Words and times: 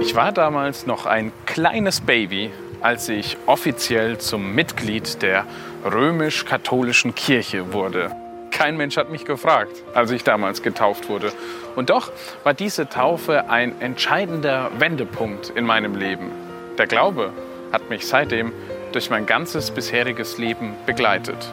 Ich 0.00 0.14
war 0.14 0.32
damals 0.32 0.86
noch 0.86 1.06
ein 1.06 1.32
kleines 1.46 2.00
Baby, 2.00 2.50
als 2.80 3.08
ich 3.08 3.36
offiziell 3.46 4.18
zum 4.18 4.54
Mitglied 4.54 5.22
der 5.22 5.44
römisch-katholischen 5.84 7.14
Kirche 7.14 7.72
wurde. 7.72 8.10
Kein 8.50 8.76
Mensch 8.76 8.96
hat 8.96 9.10
mich 9.10 9.24
gefragt, 9.24 9.82
als 9.94 10.10
ich 10.10 10.24
damals 10.24 10.62
getauft 10.62 11.08
wurde. 11.08 11.32
Und 11.74 11.90
doch 11.90 12.10
war 12.44 12.54
diese 12.54 12.88
Taufe 12.88 13.50
ein 13.50 13.80
entscheidender 13.80 14.70
Wendepunkt 14.78 15.50
in 15.50 15.66
meinem 15.66 15.94
Leben. 15.94 16.30
Der 16.78 16.86
Glaube 16.86 17.32
hat 17.72 17.90
mich 17.90 18.06
seitdem 18.06 18.52
durch 18.92 19.10
mein 19.10 19.26
ganzes 19.26 19.70
bisheriges 19.70 20.38
Leben 20.38 20.74
begleitet. 20.86 21.52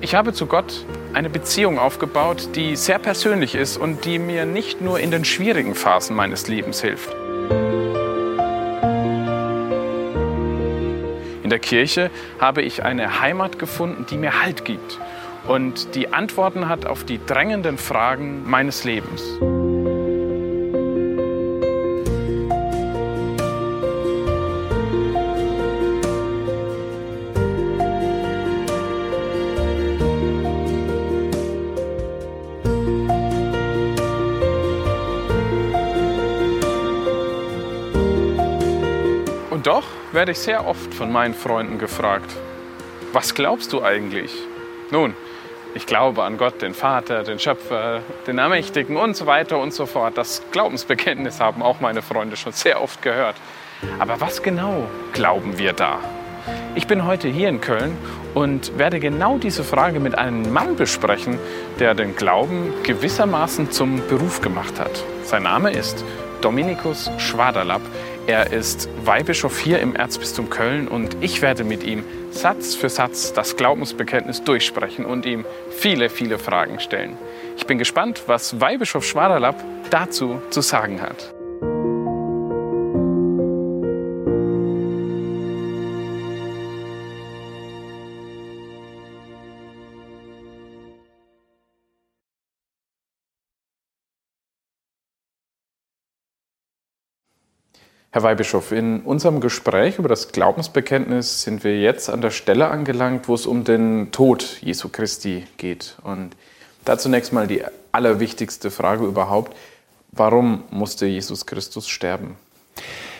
Ich 0.00 0.14
habe 0.14 0.32
zu 0.32 0.46
Gott 0.46 0.86
eine 1.12 1.28
Beziehung 1.28 1.78
aufgebaut, 1.78 2.50
die 2.54 2.76
sehr 2.76 2.98
persönlich 2.98 3.54
ist 3.54 3.76
und 3.76 4.04
die 4.04 4.18
mir 4.18 4.46
nicht 4.46 4.80
nur 4.80 4.98
in 4.98 5.10
den 5.10 5.24
schwierigen 5.24 5.74
Phasen 5.74 6.16
meines 6.16 6.48
Lebens 6.48 6.80
hilft. 6.80 7.19
In 11.50 11.58
der 11.58 11.58
Kirche 11.58 12.12
habe 12.38 12.62
ich 12.62 12.84
eine 12.84 13.20
Heimat 13.20 13.58
gefunden, 13.58 14.06
die 14.08 14.16
mir 14.16 14.40
Halt 14.40 14.64
gibt 14.64 15.00
und 15.48 15.96
die 15.96 16.12
Antworten 16.12 16.68
hat 16.68 16.86
auf 16.86 17.02
die 17.02 17.18
drängenden 17.26 17.76
Fragen 17.76 18.48
meines 18.48 18.84
Lebens. 18.84 19.20
Werde 40.12 40.32
ich 40.32 40.38
sehr 40.38 40.66
oft 40.66 40.92
von 40.94 41.12
meinen 41.12 41.34
Freunden 41.34 41.78
gefragt, 41.78 42.34
was 43.12 43.34
glaubst 43.34 43.72
du 43.72 43.82
eigentlich? 43.82 44.32
Nun, 44.90 45.14
ich 45.74 45.86
glaube 45.86 46.24
an 46.24 46.36
Gott, 46.36 46.62
den 46.62 46.74
Vater, 46.74 47.22
den 47.22 47.38
Schöpfer, 47.38 48.00
den 48.26 48.38
Ermächtigen 48.38 48.96
und 48.96 49.16
so 49.16 49.26
weiter 49.26 49.58
und 49.58 49.72
so 49.72 49.86
fort. 49.86 50.16
Das 50.16 50.42
Glaubensbekenntnis 50.50 51.40
haben 51.40 51.62
auch 51.62 51.80
meine 51.80 52.02
Freunde 52.02 52.36
schon 52.36 52.52
sehr 52.52 52.82
oft 52.82 53.02
gehört. 53.02 53.36
Aber 53.98 54.20
was 54.20 54.42
genau 54.42 54.88
glauben 55.12 55.58
wir 55.58 55.72
da? 55.72 56.00
Ich 56.74 56.86
bin 56.86 57.04
heute 57.04 57.28
hier 57.28 57.48
in 57.48 57.60
Köln 57.60 57.96
und 58.34 58.78
werde 58.78 59.00
genau 59.00 59.38
diese 59.38 59.64
Frage 59.64 60.00
mit 60.00 60.16
einem 60.18 60.52
Mann 60.52 60.76
besprechen, 60.76 61.38
der 61.78 61.94
den 61.94 62.16
Glauben 62.16 62.72
gewissermaßen 62.82 63.70
zum 63.70 64.06
Beruf 64.08 64.40
gemacht 64.40 64.78
hat. 64.78 65.04
Sein 65.24 65.44
Name 65.44 65.72
ist 65.72 66.04
Dominikus 66.40 67.10
Schwaderlapp. 67.18 67.82
Er 68.26 68.52
ist 68.52 68.88
Weihbischof 69.04 69.58
hier 69.58 69.80
im 69.80 69.96
Erzbistum 69.96 70.50
Köln 70.50 70.88
und 70.88 71.16
ich 71.20 71.42
werde 71.42 71.64
mit 71.64 71.82
ihm 71.82 72.04
Satz 72.30 72.74
für 72.74 72.88
Satz 72.88 73.32
das 73.32 73.56
Glaubensbekenntnis 73.56 74.44
durchsprechen 74.44 75.04
und 75.04 75.26
ihm 75.26 75.44
viele, 75.70 76.10
viele 76.10 76.38
Fragen 76.38 76.78
stellen. 76.80 77.16
Ich 77.56 77.66
bin 77.66 77.78
gespannt, 77.78 78.22
was 78.26 78.60
Weihbischof 78.60 79.04
Schwaderlapp 79.04 79.62
dazu 79.90 80.40
zu 80.50 80.60
sagen 80.60 81.00
hat. 81.02 81.34
Herr 98.12 98.24
Weihbischof, 98.24 98.72
in 98.72 99.02
unserem 99.02 99.40
Gespräch 99.40 100.00
über 100.00 100.08
das 100.08 100.32
Glaubensbekenntnis 100.32 101.42
sind 101.42 101.62
wir 101.62 101.80
jetzt 101.80 102.10
an 102.10 102.20
der 102.20 102.32
Stelle 102.32 102.66
angelangt, 102.66 103.28
wo 103.28 103.34
es 103.34 103.46
um 103.46 103.62
den 103.62 104.10
Tod 104.10 104.58
Jesu 104.62 104.88
Christi 104.88 105.44
geht. 105.58 105.94
Und 106.02 106.30
da 106.84 106.98
zunächst 106.98 107.32
mal 107.32 107.46
die 107.46 107.62
allerwichtigste 107.92 108.72
Frage 108.72 109.04
überhaupt. 109.04 109.56
Warum 110.10 110.64
musste 110.72 111.06
Jesus 111.06 111.46
Christus 111.46 111.86
sterben? 111.88 112.34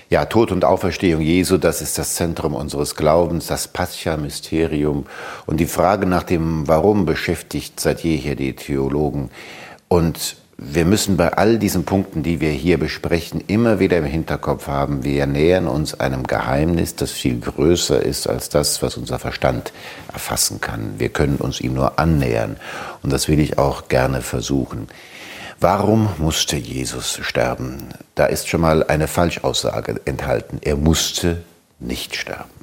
Ja, 0.09 0.25
Tod 0.25 0.51
und 0.51 0.65
Auferstehung 0.65 1.21
Jesu, 1.23 1.57
das 1.57 1.83
ist 1.83 1.97
das 1.97 2.17
Zentrum 2.17 2.57
unseres 2.57 2.97
Glaubens, 2.97 3.47
das 3.47 3.69
Pascha-Mysterium. 3.69 5.07
Und 5.47 5.59
die 5.59 5.67
Frage 5.67 6.07
nach 6.07 6.25
dem 6.25 6.67
Warum 6.67 7.07
beschäftigt 7.07 7.79
seit 7.79 8.01
jeher 8.01 8.35
die 8.35 8.57
Theologen. 8.57 9.31
Und 9.87 10.35
wir 10.63 10.85
müssen 10.85 11.17
bei 11.17 11.33
all 11.33 11.59
diesen 11.59 11.85
Punkten, 11.85 12.23
die 12.23 12.43
wir 12.43 12.51
hier 12.51 12.77
besprechen, 12.77 13.43
immer 13.47 13.81
wieder 13.81 13.97
im 13.97 14.05
Hinterkopf 14.05 14.67
haben, 14.67 15.05
wir 15.05 15.27
nähern 15.27 15.67
uns 15.67 15.99
einem 15.99 16.27
Geheimnis, 16.27 16.95
das 16.95 17.13
viel 17.13 17.41
größer 17.41 18.03
ist 18.03 18.27
als 18.27 18.51
das, 18.51 18.83
was 18.83 18.99
unser 18.99 19.19
Verstand 19.19 19.73
erfassen 20.13 20.61
kann. 20.61 20.97
Wir 20.99 21.09
können 21.09 21.37
uns 21.37 21.63
ihm 21.63 21.73
nur 21.73 21.99
annähern 21.99 22.57
und 23.03 23.11
das 23.11 23.27
will 23.27 23.41
ich 23.41 23.57
auch 23.57 23.89
gerne 23.89 24.21
versuchen. 24.21 24.89
Warum 25.61 26.11
musste 26.19 26.57
Jesus 26.57 27.19
sterben? 27.23 27.89
Da 28.15 28.27
ist 28.27 28.47
schon 28.47 28.61
mal 28.61 28.85
eine 28.85 29.09
Falschaussage 29.09 29.99
enthalten. 30.05 30.59
Er 30.61 30.77
musste 30.77 31.43
nicht 31.79 32.17
sterben. 32.17 32.60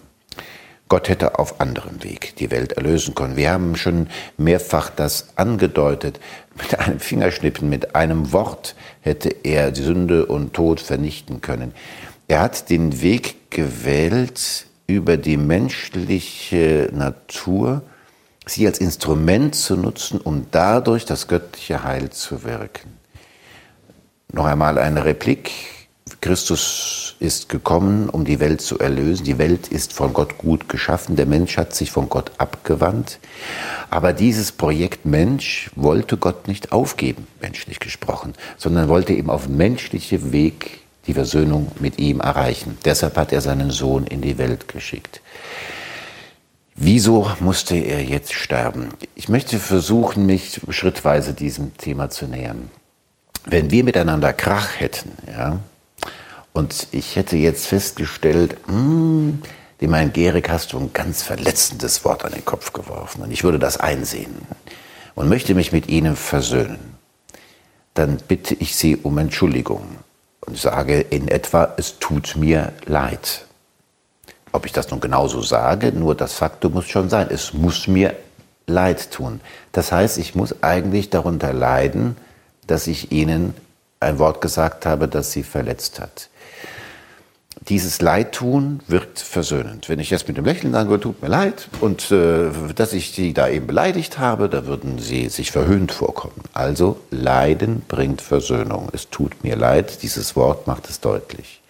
Gott 0.90 1.10
hätte 1.10 1.38
auf 1.38 1.60
anderem 1.60 2.04
Weg 2.04 2.36
die 2.38 2.50
Welt 2.50 2.74
erlösen 2.74 3.14
können. 3.14 3.36
Wir 3.36 3.52
haben 3.52 3.76
schon 3.76 4.08
mehrfach 4.38 4.90
das 4.90 5.30
angedeutet. 5.36 6.20
Mit 6.56 6.80
einem 6.80 7.00
Fingerschnippen, 7.00 7.70
mit 7.70 7.96
einem 7.96 8.32
Wort 8.32 8.76
hätte 9.02 9.30
er 9.44 9.76
Sünde 9.76 10.26
und 10.26 10.54
Tod 10.54 10.80
vernichten 10.80 11.42
können. 11.42 11.74
Er 12.28 12.40
hat 12.40 12.70
den 12.70 13.02
Weg 13.02 13.52
gewählt, 13.52 14.68
über 14.88 15.18
die 15.18 15.38
menschliche 15.38 16.90
Natur 16.94 17.82
sie 18.46 18.66
als 18.66 18.80
Instrument 18.80 19.54
zu 19.54 19.76
nutzen, 19.76 20.20
um 20.22 20.48
dadurch 20.52 21.06
das 21.06 21.28
göttliche 21.28 21.84
Heil 21.84 22.10
zu 22.10 22.44
wirken. 22.44 22.98
Noch 24.32 24.46
einmal 24.46 24.78
eine 24.78 25.06
Replik. 25.06 25.52
Christus 26.22 27.07
ist 27.20 27.50
gekommen, 27.50 28.10
um 28.10 28.26
die 28.26 28.40
Welt 28.40 28.62
zu 28.62 28.80
erlösen. 28.80 29.24
Die 29.24 29.38
Welt 29.38 29.68
ist 29.68 29.94
von 29.94 30.14
Gott 30.14 30.38
gut 30.38 30.70
geschaffen. 30.70 31.16
Der 31.16 31.26
Mensch 31.26 31.58
hat 31.58 31.74
sich 31.74 31.92
von 31.92 32.10
Gott 32.10 32.32
abgewandt. 32.38 33.20
Aber 33.90 34.14
dieses 34.14 34.52
Projekt 34.52 35.06
Mensch 35.06 35.72
wollte 35.76 36.18
Gott 36.18 36.48
nicht 36.48 36.72
aufgeben, 36.72 37.28
menschlich 37.42 37.80
gesprochen, 37.80 38.34
sondern 38.58 38.90
wollte 38.90 39.14
eben 39.14 39.30
auf 39.30 39.48
menschlichem 39.48 40.32
Weg 40.32 40.82
die 41.08 41.14
Versöhnung 41.14 41.72
mit 41.80 42.00
ihm 42.00 42.20
erreichen. 42.20 42.78
Deshalb 42.86 43.18
hat 43.18 43.32
er 43.32 43.42
seinen 43.42 43.72
Sohn 43.72 44.06
in 44.06 44.22
die 44.22 44.38
Welt 44.38 44.68
geschickt. 44.68 45.22
Wieso 46.76 47.32
musste 47.40 47.76
er 47.76 48.04
jetzt 48.04 48.34
sterben? 48.34 48.90
Ich 49.16 49.30
möchte 49.30 49.58
versuchen, 49.58 50.28
mich 50.28 50.62
schrittweise 50.70 51.34
diesem 51.34 51.76
Thema 51.78 52.12
zu 52.12 52.28
nähern. 52.28 52.70
Wenn 53.46 53.72
wir 53.72 53.84
miteinander 53.84 54.32
Krach 54.34 54.80
hätten, 54.80 55.12
ja, 55.26 55.60
und 56.58 56.88
ich 56.92 57.16
hätte 57.16 57.38
jetzt 57.38 57.68
festgestellt, 57.68 58.58
hm, 58.66 59.44
dem 59.80 59.94
Herrn 59.94 60.12
Gehrig 60.12 60.50
hast 60.50 60.74
du 60.74 60.80
ein 60.80 60.92
ganz 60.92 61.22
verletzendes 61.22 62.04
Wort 62.04 62.26
an 62.26 62.32
den 62.32 62.46
Kopf 62.46 62.74
geworfen. 62.74 63.22
Und 63.22 63.32
ich 63.32 63.44
würde 63.44 63.60
das 63.60 63.78
einsehen 63.78 64.36
und 65.14 65.30
möchte 65.30 65.54
mich 65.54 65.72
mit 65.72 65.88
Ihnen 65.88 66.16
versöhnen. 66.16 66.98
Dann 67.94 68.18
bitte 68.28 68.56
ich 68.56 68.76
Sie 68.76 68.96
um 68.96 69.20
Entschuldigung 69.20 69.84
und 70.48 70.58
sage 70.58 71.00
in 71.00 71.28
etwa, 71.28 71.76
es 71.78 72.00
tut 72.00 72.36
mir 72.36 72.74
leid. 72.86 73.46
Ob 74.52 74.66
ich 74.66 74.72
das 74.72 74.90
nun 74.90 75.00
genauso 75.00 75.44
sage, 75.44 75.92
nur 75.92 76.16
das 76.16 76.34
Faktum 76.34 76.74
muss 76.74 76.88
schon 76.88 77.10
sein, 77.10 77.28
es 77.30 77.54
muss 77.54 77.88
mir 77.88 78.16
leid 78.66 79.12
tun. 79.12 79.42
Das 79.74 79.92
heißt, 79.92 80.18
ich 80.18 80.34
muss 80.34 80.64
eigentlich 80.64 81.12
darunter 81.12 81.54
leiden, 81.54 82.18
dass 82.66 82.88
ich 82.88 83.12
Ihnen 83.12 83.54
ein 84.00 84.20
Wort 84.20 84.42
gesagt 84.42 84.86
habe, 84.86 85.08
das 85.08 85.32
Sie 85.32 85.44
verletzt 85.44 86.00
hat 86.00 86.30
dieses 87.70 88.02
Leidtun 88.02 88.80
wirkt 88.88 89.20
versöhnend. 89.20 89.90
Wenn 89.90 90.00
ich 90.00 90.10
jetzt 90.10 90.28
mit 90.28 90.38
dem 90.38 90.46
Lächeln 90.46 90.72
sagen 90.72 90.90
würde, 90.90 91.04
tut 91.04 91.22
mir 91.22 91.28
leid, 91.28 91.68
und 91.82 92.12
äh, 92.12 92.50
dass 92.76 92.94
ich 92.94 93.12
Sie 93.12 93.34
da 93.34 93.50
eben 93.50 93.68
beleidigt 93.68 94.20
habe, 94.20 94.48
da 94.48 94.66
würden 94.66 95.00
Sie 95.00 95.28
sich 95.30 95.52
verhöhnt 95.52 95.92
vorkommen. 95.92 96.42
Also 96.54 97.00
Leiden 97.12 97.82
bringt 97.88 98.22
Versöhnung. 98.22 98.90
Es 98.94 99.10
tut 99.10 99.44
mir 99.44 99.56
leid, 99.56 100.02
dieses 100.04 100.36
Wort 100.36 100.68
macht 100.68 100.90
es 100.90 101.02
deutlich. 101.02 101.62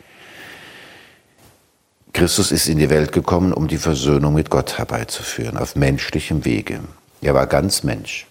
Christus 2.13 2.51
ist 2.51 2.68
in 2.68 2.77
die 2.77 2.89
Welt 2.89 3.12
gekommen, 3.12 3.53
um 3.53 3.68
die 3.68 3.77
Versöhnung 3.77 4.33
mit 4.33 4.50
Gott 4.50 4.77
herbeizuführen, 4.77 5.57
auf 5.57 5.75
menschlichem 5.75 6.45
Wege. 6.45 6.80
Er 7.21 7.33
war 7.33 7.47
ganz 7.47 7.83
Mensch. 7.83 8.27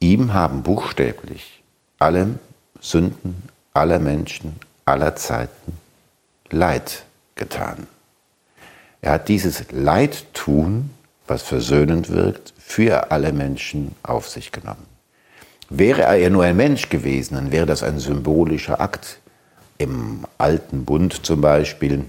Ihm 0.00 0.34
haben 0.34 0.62
buchstäblich 0.62 1.62
alle 1.98 2.38
Sünden 2.84 3.42
aller 3.72 3.98
Menschen 3.98 4.56
aller 4.84 5.16
Zeiten 5.16 5.78
Leid 6.50 7.04
getan. 7.34 7.86
Er 9.00 9.12
hat 9.12 9.28
dieses 9.28 9.64
Leidtun, 9.72 10.90
was 11.26 11.42
versöhnend 11.42 12.10
wirkt, 12.10 12.52
für 12.58 13.10
alle 13.10 13.32
Menschen 13.32 13.94
auf 14.02 14.28
sich 14.28 14.52
genommen. 14.52 14.86
Wäre 15.70 16.02
er 16.02 16.28
nur 16.28 16.44
ein 16.44 16.56
Mensch 16.56 16.90
gewesen, 16.90 17.36
dann 17.36 17.52
wäre 17.52 17.64
das 17.64 17.82
ein 17.82 17.98
symbolischer 17.98 18.80
Akt. 18.80 19.18
Im 19.78 20.26
alten 20.36 20.84
Bund 20.84 21.24
zum 21.24 21.40
Beispiel 21.40 22.04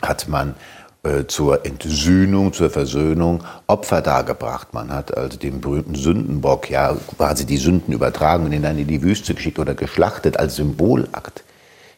hat 0.00 0.26
man 0.26 0.54
äh, 1.04 1.26
zur 1.26 1.66
Entsühnung, 1.66 2.52
zur 2.52 2.70
Versöhnung 2.70 3.42
Opfer 3.66 4.02
dargebracht. 4.02 4.72
Man 4.72 4.92
hat 4.92 5.16
also 5.16 5.36
den 5.36 5.60
berühmten 5.60 5.96
Sündenbock, 5.96 6.70
ja, 6.70 6.96
quasi 7.16 7.44
die 7.44 7.56
Sünden 7.56 7.92
übertragen 7.92 8.44
und 8.44 8.52
ihn 8.52 8.62
dann 8.62 8.78
in 8.78 8.86
die 8.86 9.02
Wüste 9.02 9.34
geschickt 9.34 9.58
oder 9.58 9.74
geschlachtet 9.74 10.36
als 10.36 10.54
Symbolakt. 10.54 11.42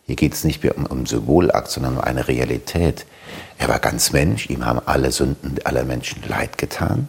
Hier 0.06 0.16
geht 0.16 0.32
es 0.32 0.44
nicht 0.44 0.62
mehr 0.62 0.76
um, 0.78 0.86
um 0.86 1.04
Symbolakt, 1.04 1.68
sondern 1.68 1.98
um 1.98 2.00
eine 2.00 2.28
Realität. 2.28 3.04
Er 3.58 3.68
war 3.68 3.78
ganz 3.78 4.12
Mensch, 4.12 4.48
ihm 4.48 4.64
haben 4.64 4.80
alle 4.86 5.12
Sünden 5.12 5.56
aller 5.64 5.84
Menschen 5.84 6.22
leid 6.26 6.56
getan. 6.56 7.08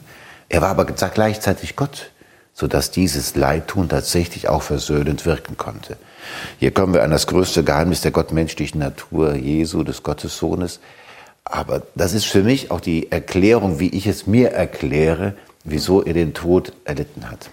Er 0.50 0.62
war 0.62 0.70
aber 0.70 0.86
gleichzeitig 0.86 1.78
Gott, 1.78 2.12
sodass 2.54 2.92
dieses 2.92 3.36
Leidtun 3.36 3.90
tatsächlich 3.90 4.50
auch 4.50 4.64
versöhnend 4.64 5.26
wirken 5.26 5.58
konnte. 5.58 5.98
Hier 6.60 6.72
kommen 6.72 6.94
wir 6.94 7.04
an 7.04 7.12
das 7.12 7.28
größte 7.28 7.64
Geheimnis 7.64 8.02
der 8.02 8.12
gottmenschlichen 8.12 8.80
Natur 8.80 9.36
Jesu, 9.36 9.84
des 9.84 10.04
Gottessohnes. 10.04 10.80
Aber 11.46 11.84
das 11.94 12.14
ist 12.14 12.26
für 12.26 12.42
mich 12.42 12.72
auch 12.72 12.82
die 12.82 13.12
Erklärung, 13.12 13.80
wie 13.80 13.90
ich 13.90 14.08
es 14.08 14.26
mir 14.26 14.52
erkläre, 14.52 15.36
wieso 15.64 16.04
er 16.04 16.14
den 16.14 16.34
Tod 16.34 16.74
erlitten 16.84 17.30
hat. 17.30 17.52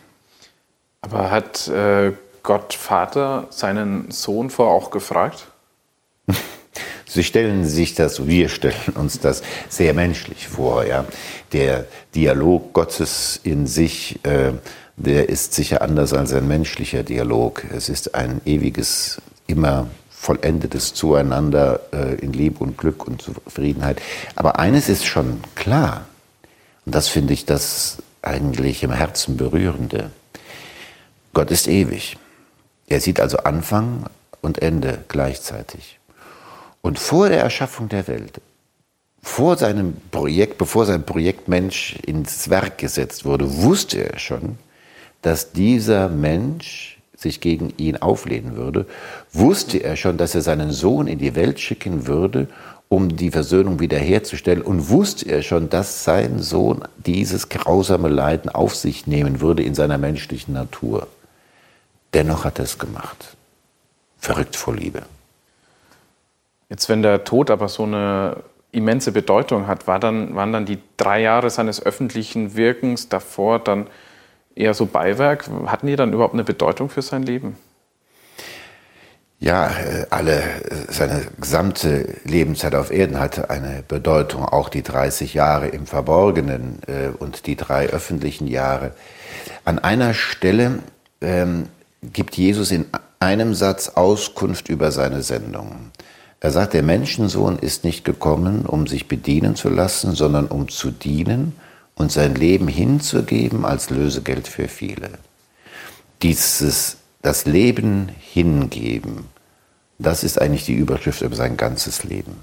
Aber 1.03 1.31
hat 1.31 1.69
äh, 1.69 2.13
Gott 2.43 2.75
Vater 2.75 3.47
seinen 3.51 4.11
Sohn 4.11 4.51
vor 4.51 4.69
auch 4.69 4.91
gefragt? 4.91 5.49
Sie 7.07 7.25
stellen 7.25 7.67
sich 7.67 7.95
das, 7.95 8.27
wir 8.27 8.49
stellen 8.49 8.95
uns 8.95 9.21
das 9.21 9.43
sehr 9.69 9.93
menschlich 9.93 10.49
vor. 10.49 10.87
Ja? 10.87 11.05
Der 11.53 11.87
Dialog 12.15 12.73
Gottes 12.73 13.39
in 13.43 13.67
sich, 13.67 14.25
äh, 14.25 14.53
der 14.97 15.29
ist 15.29 15.53
sicher 15.53 15.83
anders 15.83 16.15
als 16.15 16.33
ein 16.33 16.49
menschlicher 16.49 17.03
Dialog. 17.03 17.65
Es 17.75 17.91
ist 17.91 18.15
ein 18.15 18.41
ewiges, 18.47 19.21
immer 19.47 19.89
vollendetes 20.23 20.95
Zueinander 20.95 21.81
äh, 21.93 22.15
in 22.15 22.33
Liebe 22.33 22.63
und 22.63 22.79
Glück 22.79 23.09
und 23.09 23.21
Zufriedenheit. 23.21 24.01
Aber 24.37 24.61
eines 24.61 24.89
ist 24.89 25.05
schon 25.05 25.41
klar, 25.57 26.07
und 26.87 26.95
das 26.95 27.09
finde 27.09 27.33
ich 27.33 27.45
das 27.45 27.99
eigentlich 28.23 28.85
im 28.85 28.93
Herzen 28.93 29.37
berührende. 29.37 30.13
Gott 31.35 31.51
ist 31.51 31.67
ewig. 31.67 32.19
Er 32.87 33.01
sieht 33.01 33.19
also 33.19 33.39
Anfang 33.39 34.05
und 34.43 34.63
Ende 34.63 35.05
gleichzeitig. 35.09 35.99
Und 36.83 37.01
vor 37.01 37.29
der 37.29 37.41
Erschaffung 37.41 37.89
der 37.89 38.07
Welt, 38.07 38.41
vor 39.23 39.57
seinem 39.57 39.97
Projekt, 40.13 40.57
bevor 40.57 40.87
sein 40.87 41.05
Projekt 41.05 41.49
Mensch 41.49 41.97
ins 42.07 42.49
Werk 42.49 42.79
gesetzt 42.79 43.25
wurde, 43.25 43.63
wusste 43.63 44.13
er 44.13 44.21
schon, 44.21 44.57
dass 45.23 45.51
dieser 45.51 46.09
Mensch 46.09 46.92
sich 47.23 47.41
gegen 47.41 47.73
ihn 47.79 47.97
auflehnen 47.97 48.57
würde, 48.57 48.87
wusste 49.33 49.79
er 49.79 49.97
schon, 49.97 50.19
dass 50.19 50.35
er 50.35 50.43
seinen 50.43 50.73
Sohn 50.73 51.07
in 51.07 51.19
die 51.19 51.35
Welt 51.35 51.61
schicken 51.61 52.07
würde, 52.07 52.49
um 52.89 53.17
die 53.17 53.31
Versöhnung 53.31 53.81
wiederherzustellen 53.81 54.61
und 54.61 54.91
wusste 54.91 55.31
er 55.31 55.43
schon, 55.43 55.71
dass 55.71 56.05
sein 56.05 56.41
Sohn 56.41 56.83
dieses 56.99 57.49
grausame 57.49 58.09
Leiden 58.09 58.51
auf 58.51 58.75
sich 58.75 59.07
nehmen 59.07 59.41
würde 59.41 59.63
in 59.63 59.75
seiner 59.75 59.97
menschlichen 59.97 60.53
Natur. 60.53 61.07
Dennoch 62.13 62.45
hat 62.45 62.59
er 62.59 62.67
es 62.67 62.79
gemacht. 62.79 63.37
Verrückt 64.19 64.57
vor 64.57 64.77
Liebe. 64.77 65.03
Jetzt, 66.69 66.89
wenn 66.89 67.03
der 67.03 67.25
Tod 67.25 67.51
aber 67.51 67.69
so 67.69 67.85
eine 67.85 68.37
immense 68.73 69.13
Bedeutung 69.13 69.67
hat, 69.67 69.87
war 69.87 69.99
dann, 69.99 70.35
waren 70.35 70.53
dann 70.53 70.67
die 70.67 70.79
drei 70.97 71.21
Jahre 71.21 71.51
seines 71.51 71.85
öffentlichen 71.85 72.57
Wirkens 72.57 73.09
davor 73.09 73.59
dann 73.59 73.87
eher 74.55 74.75
so 74.75 74.87
Beiwerk? 74.87 75.49
Hatten 75.67 75.87
die 75.87 75.97
dann 75.97 76.13
überhaupt 76.13 76.35
eine 76.35 76.45
Bedeutung 76.45 76.89
für 76.89 77.03
sein 77.03 77.23
Leben? 77.23 77.57
Ja, 79.43 79.67
äh, 79.71 80.07
alle, 80.11 80.41
äh, 80.41 80.93
seine 80.93 81.27
gesamte 81.41 82.15
Lebenszeit 82.25 82.77
auf 82.77 82.93
Erden 82.93 83.19
hatte 83.19 83.51
eine 83.51 83.83
Bedeutung, 83.87 84.45
auch 84.45 84.69
die 84.69 84.85
30 84.85 85.35
Jahre 85.35 85.67
im 85.67 85.87
Verborgenen 85.87 86.79
äh, 86.87 87.09
und 87.19 87.49
die 87.49 87.57
drei 87.57 87.89
öffentlichen 87.89 88.47
Jahre. 88.47 88.93
An 89.65 89.81
einer 89.81 90.15
Stelle 90.15 90.79
ähm, 91.21 91.67
gibt 92.03 92.37
Jesus 92.37 92.71
in 92.71 92.87
einem 93.19 93.55
Satz 93.55 93.89
Auskunft 93.89 94.69
über 94.69 94.93
seine 94.93 95.23
Sendung. 95.23 95.91
Er 96.39 96.53
sagt, 96.53 96.75
der 96.75 96.85
Menschensohn 96.85 97.59
ist 97.59 97.83
nicht 97.83 98.05
gekommen, 98.05 98.65
um 98.65 98.87
sich 98.87 99.09
bedienen 99.09 99.57
zu 99.57 99.69
lassen, 99.69 100.15
sondern 100.15 100.47
um 100.47 100.69
zu 100.69 100.93
dienen 100.93 101.57
und 101.95 102.11
sein 102.11 102.35
Leben 102.35 102.69
hinzugeben 102.69 103.65
als 103.65 103.91
Lösegeld 103.91 104.49
für 104.49 104.69
viele. 104.69 105.11
Dieses, 106.23 106.99
das 107.23 107.47
Leben 107.47 108.09
hingeben, 108.19 109.29
das 109.99 110.25
ist 110.25 110.41
eigentlich 110.41 110.65
die 110.65 110.75
Überschrift 110.75 111.23
über 111.23 111.37
sein 111.37 111.57
ganzes 111.57 112.05
Leben. 112.05 112.37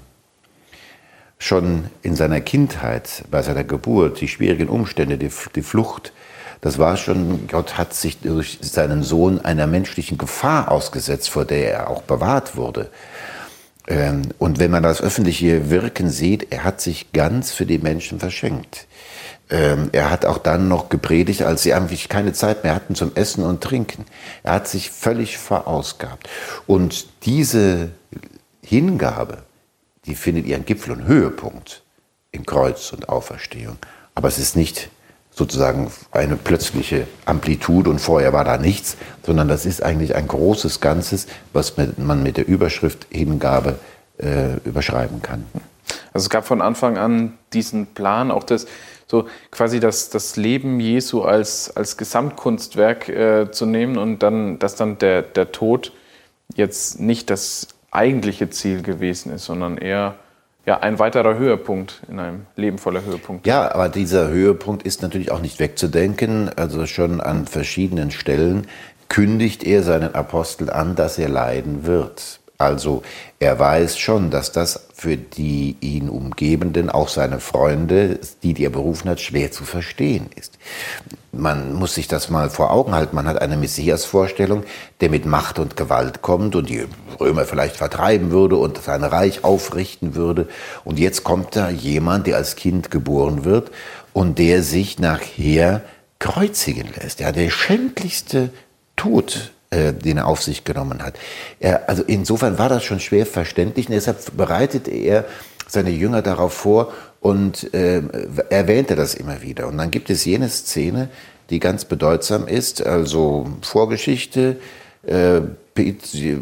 Schon 1.38 1.86
in 2.02 2.16
seiner 2.16 2.40
Kindheit, 2.40 3.24
bei 3.30 3.42
seiner 3.42 3.64
Geburt, 3.64 4.20
die 4.20 4.28
schwierigen 4.28 4.68
Umstände, 4.68 5.18
die, 5.18 5.30
die 5.54 5.62
Flucht, 5.62 6.12
das 6.60 6.78
war 6.78 6.96
schon, 6.98 7.48
Gott 7.48 7.78
hat 7.78 7.94
sich 7.94 8.20
durch 8.20 8.58
seinen 8.60 9.02
Sohn 9.02 9.40
einer 9.40 9.66
menschlichen 9.66 10.18
Gefahr 10.18 10.70
ausgesetzt, 10.70 11.30
vor 11.30 11.46
der 11.46 11.72
er 11.72 11.90
auch 11.90 12.02
bewahrt 12.02 12.56
wurde. 12.56 12.90
Ähm, 13.86 14.22
und 14.38 14.58
wenn 14.58 14.70
man 14.70 14.82
das 14.82 15.00
öffentliche 15.00 15.70
Wirken 15.70 16.10
sieht, 16.10 16.52
er 16.52 16.64
hat 16.64 16.80
sich 16.82 17.12
ganz 17.12 17.52
für 17.52 17.64
die 17.64 17.78
Menschen 17.78 18.20
verschenkt. 18.20 18.86
Ähm, 19.50 19.90
er 19.92 20.10
hat 20.10 20.24
auch 20.24 20.38
dann 20.38 20.68
noch 20.68 20.88
gepredigt, 20.88 21.42
als 21.42 21.62
sie 21.62 21.74
eigentlich 21.74 22.08
keine 22.08 22.32
Zeit 22.32 22.62
mehr 22.62 22.74
hatten 22.74 22.94
zum 22.94 23.12
Essen 23.16 23.44
und 23.44 23.62
Trinken. 23.62 24.04
Er 24.42 24.54
hat 24.54 24.68
sich 24.68 24.90
völlig 24.90 25.38
verausgabt. 25.38 26.28
Und 26.66 27.06
diese 27.24 27.90
Hingabe, 28.62 29.38
die 30.06 30.14
findet 30.14 30.46
ihren 30.46 30.64
Gipfel 30.64 30.92
und 30.92 31.04
Höhepunkt 31.04 31.82
im 32.32 32.46
Kreuz 32.46 32.92
und 32.92 33.08
Auferstehung. 33.08 33.76
Aber 34.14 34.28
es 34.28 34.38
ist 34.38 34.54
nicht 34.54 34.88
sozusagen 35.30 35.90
eine 36.12 36.36
plötzliche 36.36 37.06
Amplitude 37.24 37.90
und 37.90 37.98
vorher 37.98 38.32
war 38.32 38.44
da 38.44 38.58
nichts, 38.58 38.96
sondern 39.24 39.48
das 39.48 39.66
ist 39.66 39.82
eigentlich 39.82 40.14
ein 40.14 40.28
großes 40.28 40.80
Ganzes, 40.80 41.26
was 41.52 41.74
man 41.76 42.22
mit 42.22 42.36
der 42.36 42.46
Überschrift 42.46 43.06
Hingabe 43.10 43.78
äh, 44.18 44.56
überschreiben 44.64 45.22
kann. 45.22 45.46
Also 46.12 46.26
es 46.26 46.30
gab 46.30 46.46
von 46.46 46.60
Anfang 46.60 46.98
an 46.98 47.38
diesen 47.52 47.86
Plan, 47.86 48.30
auch 48.30 48.44
das 48.44 48.66
so 49.10 49.26
quasi 49.50 49.80
das, 49.80 50.08
das 50.10 50.36
Leben 50.36 50.78
Jesu 50.78 51.22
als, 51.22 51.76
als 51.76 51.96
Gesamtkunstwerk 51.96 53.08
äh, 53.08 53.50
zu 53.50 53.66
nehmen 53.66 53.98
und 53.98 54.22
dann, 54.22 54.60
dass 54.60 54.76
dann 54.76 54.98
der, 54.98 55.22
der 55.22 55.50
Tod 55.50 55.92
jetzt 56.54 57.00
nicht 57.00 57.28
das 57.28 57.66
eigentliche 57.90 58.50
Ziel 58.50 58.82
gewesen 58.82 59.32
ist, 59.32 59.46
sondern 59.46 59.78
eher 59.78 60.14
ja, 60.64 60.78
ein 60.78 61.00
weiterer 61.00 61.36
Höhepunkt 61.36 62.02
in 62.08 62.20
einem 62.20 62.46
Leben 62.54 62.78
voller 62.78 63.04
Höhepunkte. 63.04 63.48
Ja, 63.48 63.74
aber 63.74 63.88
dieser 63.88 64.28
Höhepunkt 64.28 64.84
ist 64.84 65.02
natürlich 65.02 65.32
auch 65.32 65.40
nicht 65.40 65.58
wegzudenken. 65.58 66.50
Also 66.54 66.86
schon 66.86 67.20
an 67.20 67.46
verschiedenen 67.46 68.12
Stellen 68.12 68.68
kündigt 69.08 69.64
er 69.64 69.82
seinen 69.82 70.14
Apostel 70.14 70.70
an, 70.70 70.94
dass 70.94 71.18
er 71.18 71.28
leiden 71.28 71.84
wird. 71.84 72.39
Also 72.60 73.02
er 73.38 73.58
weiß 73.58 73.96
schon, 73.96 74.30
dass 74.30 74.52
das 74.52 74.88
für 74.92 75.16
die 75.16 75.78
ihn 75.80 76.10
umgebenden, 76.10 76.90
auch 76.90 77.08
seine 77.08 77.40
Freunde, 77.40 78.18
die, 78.42 78.52
die 78.52 78.66
er 78.66 78.70
berufen 78.70 79.08
hat, 79.08 79.18
schwer 79.18 79.50
zu 79.50 79.64
verstehen 79.64 80.28
ist. 80.36 80.58
Man 81.32 81.72
muss 81.72 81.94
sich 81.94 82.06
das 82.06 82.28
mal 82.28 82.50
vor 82.50 82.70
Augen 82.70 82.94
halten. 82.94 83.16
Man 83.16 83.26
hat 83.26 83.40
eine 83.40 83.56
Messias-Vorstellung, 83.56 84.64
der 85.00 85.08
mit 85.08 85.24
Macht 85.24 85.58
und 85.58 85.74
Gewalt 85.74 86.20
kommt 86.20 86.54
und 86.54 86.68
die 86.68 86.84
Römer 87.18 87.46
vielleicht 87.46 87.76
vertreiben 87.76 88.30
würde 88.30 88.56
und 88.56 88.76
sein 88.82 89.04
Reich 89.04 89.42
aufrichten 89.42 90.14
würde. 90.14 90.46
Und 90.84 90.98
jetzt 90.98 91.24
kommt 91.24 91.56
da 91.56 91.70
jemand, 91.70 92.26
der 92.26 92.36
als 92.36 92.56
Kind 92.56 92.90
geboren 92.90 93.46
wird 93.46 93.70
und 94.12 94.38
der 94.38 94.62
sich 94.62 94.98
nachher 94.98 95.80
kreuzigen 96.18 96.90
lässt. 97.00 97.20
Ja, 97.20 97.32
der 97.32 97.48
schändlichste 97.48 98.50
Tod 98.96 99.52
äh, 99.70 99.92
den 99.92 100.16
er 100.18 100.26
auf 100.26 100.42
sich 100.42 100.64
genommen 100.64 101.02
hat. 101.02 101.14
Er, 101.60 101.88
also 101.88 102.02
insofern 102.04 102.58
war 102.58 102.68
das 102.68 102.82
schon 102.82 103.00
schwer 103.00 103.24
verständlich 103.24 103.88
und 103.88 103.94
deshalb 103.94 104.36
bereitete 104.36 104.90
er 104.90 105.24
seine 105.68 105.90
Jünger 105.90 106.22
darauf 106.22 106.52
vor 106.52 106.92
und 107.20 107.72
äh, 107.74 108.02
erwähnte 108.48 108.96
das 108.96 109.14
immer 109.14 109.42
wieder. 109.42 109.68
Und 109.68 109.78
dann 109.78 109.90
gibt 109.90 110.10
es 110.10 110.24
jene 110.24 110.48
Szene, 110.48 111.08
die 111.50 111.60
ganz 111.60 111.84
bedeutsam 111.84 112.48
ist, 112.48 112.84
also 112.84 113.46
Vorgeschichte. 113.62 114.56
Äh, 115.06 115.40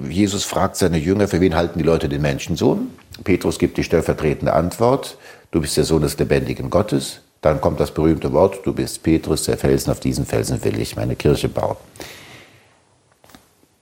Jesus 0.08 0.44
fragt 0.44 0.76
seine 0.76 0.99
Jünger, 0.99 1.28
für 1.28 1.40
wen 1.40 1.54
halten 1.54 1.78
die 1.78 1.85
Leute 1.85 2.08
den 2.08 2.23
Menschensohn? 2.23 2.90
Petrus 3.25 3.58
gibt 3.58 3.76
die 3.76 3.85
stellvertretende 3.85 4.52
Antwort, 4.52 5.18
du 5.50 5.61
bist 5.61 5.76
der 5.76 5.85
Sohn 5.85 6.02
des 6.02 6.18
lebendigen 6.18 6.70
Gottes. 6.70 7.20
Dann 7.40 7.61
kommt 7.61 7.78
das 7.78 7.92
berühmte 7.92 8.32
Wort, 8.32 8.61
du 8.64 8.73
bist 8.73 9.02
Petrus, 9.02 9.44
der 9.44 9.58
Felsen, 9.58 9.92
auf 9.92 10.00
diesen 10.00 10.26
Felsen 10.26 10.64
will 10.64 10.80
ich 10.80 10.97
meine 10.97 11.14
Kirche 11.14 11.49
bauen. 11.49 11.76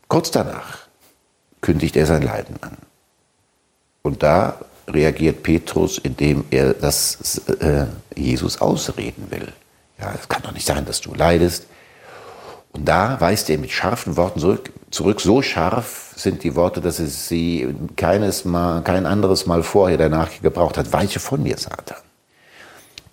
Kurz 0.08 0.30
danach 0.30 0.86
kündigt 1.60 1.96
er 1.96 2.06
sein 2.06 2.22
Leiden 2.22 2.56
an. 2.62 2.76
Und 4.02 4.22
da 4.22 4.60
reagiert 4.88 5.42
Petrus, 5.42 5.98
indem 5.98 6.44
er 6.50 6.74
das 6.74 7.38
äh, 7.48 7.86
Jesus 8.14 8.60
ausreden 8.60 9.26
will. 9.30 9.52
Ja, 10.00 10.14
es 10.14 10.28
kann 10.28 10.42
doch 10.42 10.52
nicht 10.52 10.66
sein, 10.66 10.84
dass 10.84 11.00
du 11.00 11.14
leidest. 11.14 11.66
Und 12.72 12.84
da 12.84 13.20
weist 13.20 13.48
er 13.50 13.58
mit 13.58 13.70
scharfen 13.72 14.16
Worten 14.16 14.38
zurück, 14.38 14.70
zurück. 14.90 15.20
So 15.20 15.42
scharf 15.42 16.12
sind 16.14 16.44
die 16.44 16.54
Worte, 16.54 16.80
dass 16.80 16.98
es 16.98 17.26
sie 17.26 17.74
keines 17.96 18.44
Mal, 18.44 18.82
kein 18.82 19.06
anderes 19.06 19.46
Mal 19.46 19.62
vorher 19.62 19.96
danach 19.96 20.30
gebraucht 20.42 20.76
hat. 20.76 20.92
Weiche 20.92 21.18
von 21.18 21.42
mir, 21.42 21.56
Satan. 21.56 21.96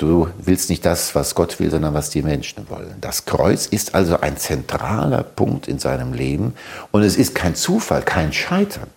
Du 0.03 0.27
willst 0.37 0.69
nicht 0.69 0.83
das, 0.85 1.15
was 1.15 1.33
Gott 1.33 1.61
will, 1.61 1.71
sondern 1.71 1.93
was 1.93 2.09
die 2.09 2.23
Menschen 2.23 2.69
wollen. 2.69 2.95
Das 2.99 3.23
Kreuz 3.23 3.67
ist 3.67 3.95
also 3.95 4.19
ein 4.19 4.35
zentraler 4.35 5.23
Punkt 5.23 5.69
in 5.69 5.79
seinem 5.79 6.13
Leben 6.13 6.55
und 6.91 7.03
es 7.03 7.15
ist 7.15 7.33
kein 7.35 7.55
Zufall, 7.55 8.01
kein 8.01 8.33
Scheitern, 8.33 8.89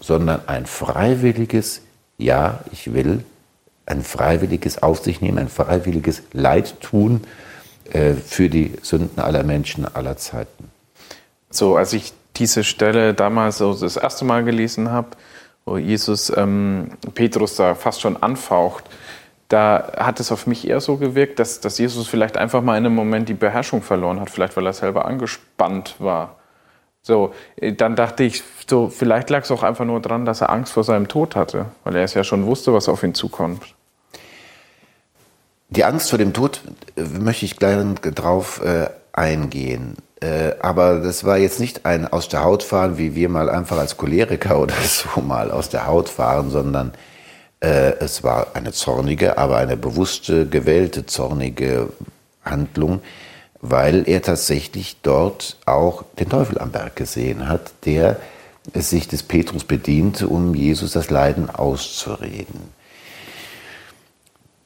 sondern 0.00 0.40
ein 0.46 0.64
freiwilliges 0.64 1.82
Ja, 2.16 2.60
ich 2.72 2.94
will, 2.94 3.22
ein 3.84 4.02
freiwilliges 4.02 4.82
Auf 4.82 5.04
sich 5.04 5.20
nehmen, 5.20 5.36
ein 5.38 5.50
freiwilliges 5.50 6.22
Leid 6.32 6.80
tun 6.80 7.20
äh, 7.92 8.14
für 8.14 8.48
die 8.48 8.72
Sünden 8.80 9.22
aller 9.22 9.42
Menschen 9.42 9.84
aller 9.94 10.16
Zeiten. 10.16 10.70
So, 11.50 11.76
als 11.76 11.92
ich 11.92 12.14
diese 12.36 12.64
Stelle 12.64 13.12
damals 13.12 13.58
so 13.58 13.74
das 13.74 13.98
erste 13.98 14.24
Mal 14.24 14.42
gelesen 14.42 14.90
habe, 14.90 15.08
wo 15.66 15.76
Jesus 15.76 16.32
ähm, 16.34 16.92
Petrus 17.14 17.56
da 17.56 17.74
fast 17.74 18.00
schon 18.00 18.16
anfaucht, 18.16 18.84
da 19.48 19.92
hat 19.96 20.20
es 20.20 20.32
auf 20.32 20.46
mich 20.46 20.68
eher 20.68 20.80
so 20.80 20.96
gewirkt, 20.96 21.38
dass, 21.38 21.60
dass 21.60 21.78
Jesus 21.78 22.06
vielleicht 22.08 22.36
einfach 22.36 22.62
mal 22.62 22.76
in 22.78 22.86
einem 22.86 22.94
Moment 22.94 23.28
die 23.28 23.34
Beherrschung 23.34 23.82
verloren 23.82 24.20
hat, 24.20 24.30
vielleicht 24.30 24.56
weil 24.56 24.66
er 24.66 24.72
selber 24.72 25.04
angespannt 25.04 25.96
war. 25.98 26.36
So, 27.02 27.34
äh, 27.56 27.72
dann 27.72 27.96
dachte 27.96 28.24
ich, 28.24 28.42
so, 28.68 28.88
vielleicht 28.88 29.28
lag 29.30 29.42
es 29.42 29.50
auch 29.50 29.62
einfach 29.62 29.84
nur 29.84 30.00
daran, 30.00 30.24
dass 30.24 30.40
er 30.40 30.50
Angst 30.50 30.72
vor 30.72 30.84
seinem 30.84 31.08
Tod 31.08 31.36
hatte, 31.36 31.66
weil 31.84 31.96
er 31.96 32.04
es 32.04 32.14
ja 32.14 32.24
schon 32.24 32.46
wusste, 32.46 32.72
was 32.72 32.88
auf 32.88 33.02
ihn 33.02 33.14
zukommt. 33.14 33.74
Die 35.68 35.84
Angst 35.84 36.10
vor 36.10 36.18
dem 36.18 36.32
Tod 36.32 36.62
äh, 36.96 37.02
möchte 37.02 37.44
ich 37.44 37.56
gleich 37.56 37.76
drauf 38.14 38.62
äh, 38.64 38.88
eingehen. 39.12 39.96
Äh, 40.20 40.52
aber 40.60 41.00
das 41.00 41.24
war 41.24 41.36
jetzt 41.36 41.60
nicht 41.60 41.84
ein 41.84 42.10
aus 42.10 42.28
der 42.28 42.44
Haut 42.44 42.62
fahren, 42.62 42.96
wie 42.96 43.14
wir 43.14 43.28
mal 43.28 43.50
einfach 43.50 43.76
als 43.78 43.98
Choleriker 43.98 44.58
oder 44.62 44.74
so 44.74 45.20
mal 45.20 45.50
aus 45.50 45.68
der 45.68 45.86
Haut 45.86 46.08
fahren, 46.08 46.50
sondern 46.50 46.92
es 47.64 48.22
war 48.22 48.48
eine 48.54 48.72
zornige, 48.72 49.38
aber 49.38 49.56
eine 49.56 49.76
bewusste, 49.76 50.46
gewählte 50.46 51.06
zornige 51.06 51.88
Handlung, 52.44 53.00
weil 53.60 54.08
er 54.08 54.22
tatsächlich 54.22 54.96
dort 55.02 55.56
auch 55.64 56.04
den 56.18 56.28
Teufel 56.28 56.58
am 56.58 56.70
Berg 56.70 56.96
gesehen 56.96 57.48
hat, 57.48 57.72
der 57.86 58.18
sich 58.74 59.08
des 59.08 59.22
Petrus 59.22 59.64
bediente, 59.64 60.28
um 60.28 60.54
Jesus 60.54 60.92
das 60.92 61.10
Leiden 61.10 61.50
auszureden. 61.50 62.60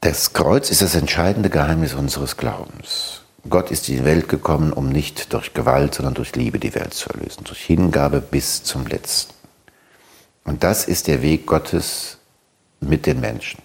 Das 0.01 0.33
Kreuz 0.33 0.69
ist 0.69 0.81
das 0.81 0.95
entscheidende 0.95 1.49
Geheimnis 1.49 1.93
unseres 1.93 2.37
Glaubens. 2.37 3.21
Gott 3.49 3.71
ist 3.71 3.89
in 3.89 3.97
die 3.97 4.05
Welt 4.05 4.29
gekommen, 4.29 4.71
um 4.71 4.89
nicht 4.89 5.33
durch 5.33 5.53
Gewalt, 5.53 5.95
sondern 5.95 6.13
durch 6.13 6.35
Liebe 6.35 6.59
die 6.59 6.75
Welt 6.75 6.93
zu 6.93 7.09
erlösen, 7.09 7.43
durch 7.43 7.61
Hingabe 7.61 8.21
bis 8.21 8.63
zum 8.63 8.85
Letzten. 8.87 9.33
Und 10.45 10.63
das 10.63 10.85
ist 10.85 11.07
der 11.07 11.21
Weg 11.21 11.45
Gottes 11.45 12.18
mit 12.79 13.05
den 13.05 13.19
Menschen. 13.19 13.61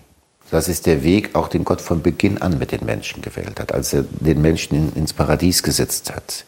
Das 0.51 0.69
ist 0.69 0.87
der 0.87 1.03
Weg, 1.03 1.35
auch 1.35 1.49
den 1.49 1.65
Gott 1.65 1.81
von 1.81 2.03
Beginn 2.03 2.41
an 2.41 2.59
mit 2.59 2.71
den 2.73 2.85
Menschen 2.85 3.23
gewählt 3.23 3.59
hat, 3.59 3.73
als 3.73 3.93
er 3.93 4.03
den 4.03 4.41
Menschen 4.41 4.95
ins 4.95 5.13
Paradies 5.13 5.63
gesetzt 5.63 6.13
hat. 6.15 6.45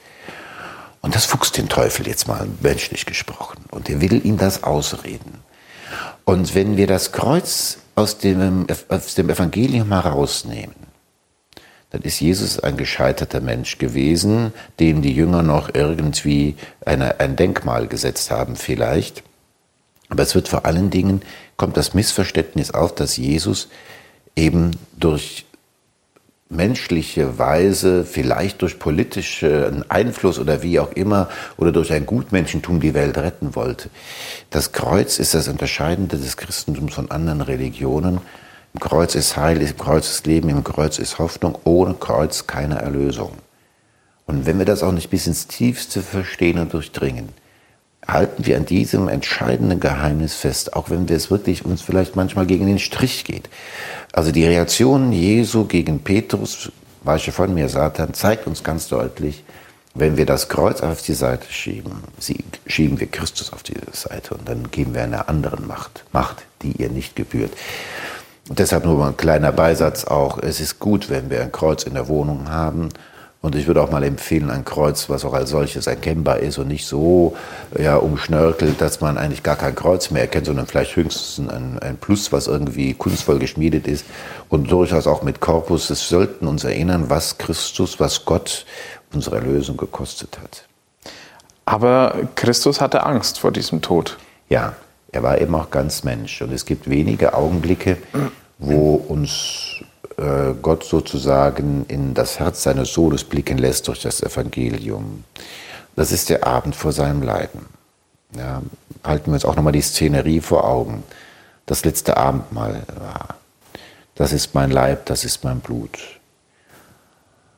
Und 1.01 1.15
das 1.15 1.25
fuchst 1.25 1.57
den 1.57 1.69
Teufel 1.69 2.07
jetzt 2.07 2.29
mal 2.29 2.47
menschlich 2.61 3.07
gesprochen. 3.07 3.65
Und 3.71 3.89
er 3.89 4.01
will 4.01 4.25
ihm 4.25 4.39
das 4.39 4.65
ausreden. 4.65 5.41
Und 6.25 6.55
wenn 6.55 6.77
wir 6.77 6.87
das 6.87 7.13
Kreuz 7.13 7.79
aus 7.95 8.19
dem, 8.19 8.67
aus 8.89 9.15
dem 9.15 9.31
Evangelium 9.31 9.89
herausnehmen, 9.93 10.75
dann 11.91 12.03
ist 12.03 12.21
Jesus 12.21 12.59
ein 12.59 12.77
gescheiterter 12.77 13.41
Mensch 13.41 13.79
gewesen, 13.79 14.53
dem 14.81 15.03
die 15.03 15.13
Jünger 15.13 15.43
noch 15.43 15.73
irgendwie 15.73 16.57
eine, 16.85 17.21
ein 17.21 17.37
Denkmal 17.37 17.87
gesetzt 17.87 18.31
haben 18.31 18.57
vielleicht. 18.57 19.23
Aber 20.09 20.23
es 20.23 20.35
wird 20.35 20.49
vor 20.49 20.67
allen 20.67 20.91
Dingen, 20.91 21.23
kommt 21.57 21.77
das 21.77 21.95
Missverständnis 21.95 22.71
auf, 22.71 22.95
dass 22.95 23.17
Jesus 23.17 23.69
eben 24.35 24.73
durch 24.99 25.47
menschliche 26.49 27.39
Weise, 27.39 28.05
vielleicht 28.05 28.63
durch 28.63 28.79
politischen 28.79 29.91
Einfluss 29.91 30.39
oder 30.39 30.63
wie 30.63 30.79
auch 30.79 30.93
immer, 30.93 31.29
oder 31.57 31.73
durch 31.73 31.93
ein 31.93 32.07
Gutmenschentum 32.07 32.81
die 32.81 32.95
Welt 32.95 33.19
retten 33.19 33.57
wollte. 33.57 33.91
Das 34.51 34.73
Kreuz 34.73 35.19
ist 35.19 35.35
das 35.35 35.49
Unterscheidende 35.49 36.17
des 36.17 36.37
Christentums 36.37 36.95
von 36.95 37.11
anderen 37.11 37.41
Religionen. 37.41 38.21
Im 38.75 38.81
Kreuz 38.81 39.15
ist 39.15 39.37
Heil, 39.37 39.61
im 39.61 39.77
Kreuz 39.77 40.09
ist 40.09 40.27
Leben, 40.27 40.49
im 40.49 40.63
Kreuz 40.63 40.99
ist 40.99 41.19
Hoffnung, 41.19 41.59
ohne 41.65 41.95
Kreuz 41.95 42.47
keine 42.47 42.77
Erlösung. 42.77 43.33
Und 44.27 44.47
wenn 44.47 44.59
wir 44.59 44.67
das 44.67 44.83
auch 44.83 44.93
nicht 44.93 45.11
bis 45.11 45.27
ins 45.27 45.47
Tiefste 45.47 46.03
verstehen 46.03 46.59
und 46.59 46.73
durchdringen, 46.73 47.31
halten 48.09 48.47
wir 48.47 48.57
an 48.57 48.67
diesem 48.67 49.09
entscheidenden 49.09 49.81
Geheimnis 49.81 50.35
fest, 50.35 50.75
auch 50.75 50.91
wenn 50.91 51.09
wir 51.09 51.17
es 51.17 51.31
wirklich 51.31 51.65
uns 51.65 51.83
vielleicht 51.83 52.17
manchmal 52.17 52.47
gegen 52.47 52.67
den 52.67 52.79
Strich 52.79 53.25
geht. 53.25 53.49
Also 54.13 54.33
die 54.33 54.47
Reaktion 54.47 55.13
Jesu 55.13 55.65
gegen 55.65 56.01
Petrus, 56.01 56.71
weiche 57.03 57.33
von 57.33 57.53
mir, 57.53 57.69
Satan, 57.69 58.15
zeigt 58.15 58.47
uns 58.47 58.63
ganz 58.63 58.89
deutlich, 58.89 59.45
wenn 59.95 60.17
wir 60.17 60.27
das 60.27 60.49
Kreuz 60.49 60.83
auf 60.83 61.03
die 61.03 61.15
Seite 61.15 61.51
schieben, 61.51 62.05
schieben 62.67 63.01
wir 63.01 63.07
Christus 63.07 63.53
auf 63.53 63.63
die 63.63 63.75
Seite 63.93 64.35
und 64.35 64.49
dann 64.49 64.71
geben 64.71 64.95
wir 64.95 65.03
einer 65.03 65.29
anderen 65.29 65.67
Macht, 65.67 66.05
Macht, 66.13 66.45
die 66.63 66.73
ihr 66.73 66.91
nicht 66.91 67.17
gebührt. 67.17 67.53
Und 68.49 68.59
deshalb 68.59 68.85
nur 68.85 68.99
mal 68.99 69.09
ein 69.09 69.17
kleiner 69.17 69.53
Beisatz 69.53 70.05
auch, 70.05 70.39
es 70.39 70.61
ist 70.61 70.79
gut, 70.79 71.11
wenn 71.11 71.31
wir 71.31 71.43
ein 71.43 71.51
Kreuz 71.51 71.83
in 71.83 71.95
der 71.95 72.09
Wohnung 72.09 72.49
haben 72.49 72.91
und 73.47 73.55
ich 73.55 73.69
würde 73.69 73.81
auch 73.81 73.93
mal 73.93 74.03
empfehlen, 74.03 74.51
ein 74.51 74.65
Kreuz, 74.65 75.09
was 75.09 75.25
auch 75.25 75.33
als 75.33 75.51
solches 75.51 75.87
erkennbar 75.87 76.41
ist 76.41 76.59
und 76.59 76.67
nicht 76.67 76.85
so 76.85 77.37
ja, 77.79 77.95
umschnörkelt, 77.95 78.81
dass 78.81 79.01
man 79.01 79.17
eigentlich 79.17 79.45
gar 79.45 79.55
kein 79.55 79.77
Kreuz 79.77 80.11
mehr 80.11 80.23
erkennt, 80.23 80.47
sondern 80.47 80.67
vielleicht 80.67 80.97
höchstens 80.97 81.49
ein, 81.49 81.79
ein 81.79 81.97
Plus, 81.97 82.33
was 82.33 82.49
irgendwie 82.49 82.93
kunstvoll 82.95 83.39
geschmiedet 83.39 83.87
ist 83.87 84.05
und 84.49 84.69
durchaus 84.73 85.07
auch 85.07 85.23
mit 85.23 85.39
Korpus. 85.39 85.91
Es 85.91 86.09
sollten 86.09 86.49
uns 86.49 86.65
erinnern, 86.65 87.09
was 87.09 87.39
Christus, 87.39 88.01
was 88.01 88.25
Gott 88.25 88.67
unsere 89.15 89.37
Erlösung 89.37 89.77
gekostet 89.77 90.39
hat. 90.43 90.65
Aber 91.67 92.17
Christus 92.35 92.81
hatte 92.81 93.07
Angst 93.07 93.39
vor 93.39 93.53
diesem 93.53 93.81
Tod. 93.81 94.19
Ja, 94.49 94.75
er 95.13 95.23
war 95.23 95.41
eben 95.41 95.55
auch 95.55 95.71
ganz 95.71 96.03
Mensch. 96.03 96.43
Und 96.43 96.53
es 96.53 96.65
gibt 96.65 96.91
wenige 96.91 97.35
Augenblicke, 97.35 97.99
wo 98.59 98.95
uns 98.95 99.85
Gott 100.63 100.85
sozusagen 100.85 101.85
in 101.89 102.15
das 102.15 102.39
Herz 102.39 102.63
seines 102.63 102.93
Sohnes 102.93 103.25
blicken 103.25 103.59
lässt 103.59 103.87
durch 103.89 104.01
das 104.01 104.23
Evangelium. 104.23 105.25
Das 105.95 106.11
ist 106.13 106.31
der 106.31 106.47
Abend 106.47 106.75
vor 106.75 106.93
seinem 106.93 107.23
Leiden. 107.23 107.67
Ja, 108.35 108.63
halten 109.05 109.27
wir 109.27 109.35
uns 109.35 109.45
auch 109.45 109.57
nochmal 109.57 109.73
die 109.73 109.83
Szenerie 109.83 110.41
vor 110.41 110.65
Augen. 110.65 111.03
Das 111.67 111.85
letzte 111.85 112.17
Abendmahl 112.17 112.83
war. 112.99 113.37
Das 114.15 114.33
ist 114.33 114.55
mein 114.55 114.71
Leib, 114.71 115.07
das 115.07 115.25
ist 115.25 115.45
mein 115.45 115.61
Blut. 115.61 115.99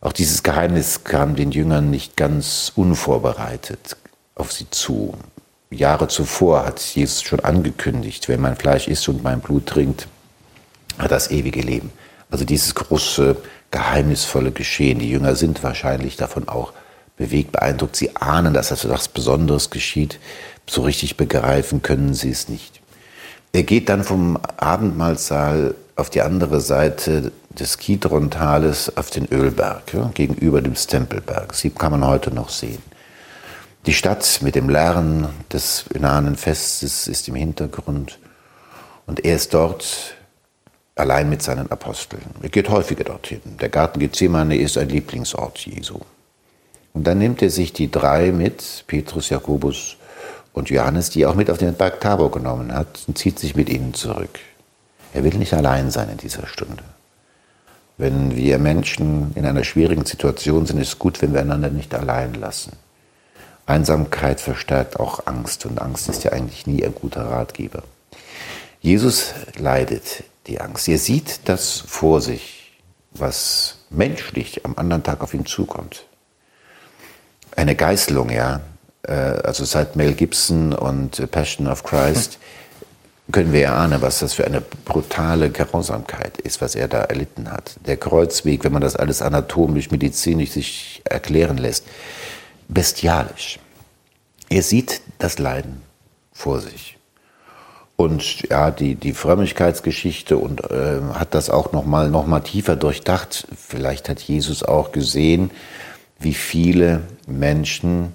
Auch 0.00 0.12
dieses 0.12 0.42
Geheimnis 0.42 1.04
kam 1.04 1.36
den 1.36 1.50
Jüngern 1.52 1.90
nicht 1.90 2.16
ganz 2.16 2.72
unvorbereitet 2.74 3.96
auf 4.34 4.52
sie 4.52 4.70
zu. 4.70 5.14
Jahre 5.70 6.08
zuvor 6.08 6.64
hat 6.64 6.80
Jesus 6.80 7.22
schon 7.22 7.40
angekündigt, 7.40 8.28
wer 8.28 8.38
mein 8.38 8.56
Fleisch 8.56 8.88
isst 8.88 9.08
und 9.08 9.22
mein 9.22 9.40
Blut 9.40 9.66
trinkt, 9.66 10.08
hat 10.98 11.10
das 11.10 11.30
ewige 11.30 11.60
Leben. 11.60 11.92
Also 12.30 12.44
dieses 12.44 12.74
große, 12.74 13.36
geheimnisvolle 13.70 14.50
Geschehen. 14.50 14.98
Die 14.98 15.10
Jünger 15.10 15.34
sind 15.34 15.62
wahrscheinlich 15.62 16.16
davon 16.16 16.48
auch 16.48 16.72
bewegt, 17.16 17.52
beeindruckt. 17.52 17.96
Sie 17.96 18.16
ahnen, 18.16 18.54
dass 18.54 18.70
etwas 18.70 19.08
Besonderes 19.08 19.70
geschieht. 19.70 20.18
So 20.68 20.82
richtig 20.82 21.16
begreifen 21.16 21.82
können 21.82 22.14
sie 22.14 22.30
es 22.30 22.48
nicht. 22.48 22.80
Er 23.52 23.62
geht 23.62 23.88
dann 23.88 24.04
vom 24.04 24.38
Abendmahlsaal 24.58 25.74
auf 25.96 26.10
die 26.10 26.22
andere 26.22 26.60
Seite 26.60 27.32
des 27.50 27.78
Kidron-Tales 27.78 28.96
auf 28.96 29.10
den 29.10 29.26
Ölberg, 29.32 29.92
ja, 29.92 30.10
gegenüber 30.14 30.62
dem 30.62 30.76
Stempelberg. 30.76 31.54
Sie 31.54 31.70
kann 31.70 31.92
man 31.92 32.06
heute 32.06 32.30
noch 32.30 32.50
sehen. 32.50 32.82
Die 33.86 33.94
Stadt 33.94 34.40
mit 34.42 34.54
dem 34.54 34.68
Lärm 34.68 35.28
des 35.52 35.86
nahen 35.98 36.36
Festes 36.36 37.08
ist 37.08 37.26
im 37.26 37.34
Hintergrund. 37.34 38.18
Und 39.06 39.24
er 39.24 39.36
ist 39.36 39.54
dort 39.54 40.14
allein 40.98 41.28
mit 41.28 41.42
seinen 41.42 41.70
Aposteln. 41.70 42.22
Er 42.42 42.48
geht 42.48 42.68
häufiger 42.68 43.04
dorthin. 43.04 43.40
Der 43.60 43.68
Garten 43.68 44.00
Gethsemane 44.00 44.56
ist 44.56 44.76
ein 44.78 44.88
Lieblingsort 44.88 45.58
Jesu. 45.58 46.00
Und 46.94 47.06
dann 47.06 47.18
nimmt 47.18 47.42
er 47.42 47.50
sich 47.50 47.72
die 47.72 47.90
drei 47.90 48.32
mit, 48.32 48.84
Petrus, 48.86 49.28
Jakobus 49.30 49.96
und 50.52 50.70
Johannes, 50.70 51.10
die 51.10 51.22
er 51.22 51.30
auch 51.30 51.34
mit 51.34 51.50
auf 51.50 51.58
den 51.58 51.74
Berg 51.74 52.00
Tabor 52.00 52.30
genommen 52.30 52.72
hat, 52.74 53.04
und 53.06 53.16
zieht 53.18 53.38
sich 53.38 53.54
mit 53.54 53.68
ihnen 53.68 53.94
zurück. 53.94 54.38
Er 55.14 55.24
will 55.24 55.34
nicht 55.34 55.54
allein 55.54 55.90
sein 55.90 56.08
in 56.10 56.16
dieser 56.16 56.46
Stunde. 56.46 56.82
Wenn 57.96 58.36
wir 58.36 58.58
Menschen 58.58 59.32
in 59.34 59.44
einer 59.44 59.64
schwierigen 59.64 60.04
Situation 60.04 60.66
sind, 60.66 60.78
ist 60.78 60.88
es 60.88 60.98
gut, 60.98 61.20
wenn 61.22 61.34
wir 61.34 61.40
einander 61.40 61.70
nicht 61.70 61.94
allein 61.94 62.34
lassen. 62.34 62.72
Einsamkeit 63.66 64.40
verstärkt 64.40 64.98
auch 64.98 65.26
Angst 65.26 65.66
und 65.66 65.80
Angst 65.80 66.08
ist 66.08 66.24
ja 66.24 66.32
eigentlich 66.32 66.66
nie 66.66 66.84
ein 66.84 66.94
guter 66.94 67.24
Ratgeber. 67.24 67.82
Jesus 68.80 69.34
leidet 69.56 70.24
die 70.46 70.60
Angst. 70.60 70.88
Er 70.88 70.98
sieht 70.98 71.40
das 71.44 71.78
vor 71.86 72.20
sich, 72.20 72.72
was 73.12 73.78
menschlich 73.90 74.64
am 74.64 74.74
anderen 74.76 75.02
Tag 75.02 75.22
auf 75.22 75.34
ihn 75.34 75.46
zukommt. 75.46 76.04
Eine 77.56 77.74
Geißelung, 77.74 78.30
ja, 78.30 78.60
äh, 79.02 79.12
also 79.12 79.64
seit 79.64 79.96
Mel 79.96 80.14
Gibson 80.14 80.72
und 80.72 81.30
Passion 81.30 81.66
of 81.66 81.82
Christ, 81.82 82.38
können 83.32 83.52
wir 83.52 83.64
erahnen, 83.64 84.00
was 84.00 84.20
das 84.20 84.34
für 84.34 84.46
eine 84.46 84.60
brutale 84.60 85.50
Grausamkeit 85.50 86.38
ist, 86.38 86.62
was 86.62 86.74
er 86.74 86.88
da 86.88 87.02
erlitten 87.02 87.50
hat. 87.50 87.76
Der 87.86 87.98
Kreuzweg, 87.98 88.64
wenn 88.64 88.72
man 88.72 88.80
das 88.80 88.96
alles 88.96 89.20
anatomisch, 89.20 89.90
medizinisch 89.90 90.52
sich 90.52 91.02
erklären 91.04 91.58
lässt, 91.58 91.84
bestialisch. 92.68 93.58
Er 94.48 94.62
sieht 94.62 95.02
das 95.18 95.38
Leiden 95.38 95.82
vor 96.32 96.60
sich. 96.60 96.97
Und 98.00 98.48
ja, 98.48 98.70
die, 98.70 98.94
die 98.94 99.12
Frömmigkeitsgeschichte 99.12 100.38
und 100.38 100.70
äh, 100.70 101.00
hat 101.14 101.34
das 101.34 101.50
auch 101.50 101.72
nochmal 101.72 102.10
noch 102.10 102.28
mal 102.28 102.38
tiefer 102.38 102.76
durchdacht. 102.76 103.48
Vielleicht 103.56 104.08
hat 104.08 104.20
Jesus 104.20 104.62
auch 104.62 104.92
gesehen, 104.92 105.50
wie 106.20 106.34
viele 106.34 107.02
Menschen 107.26 108.12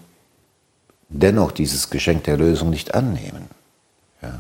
dennoch 1.10 1.52
dieses 1.52 1.90
Geschenk 1.90 2.24
der 2.24 2.38
Lösung 2.38 2.70
nicht 2.70 2.96
annehmen. 2.96 3.50
Ja. 4.22 4.40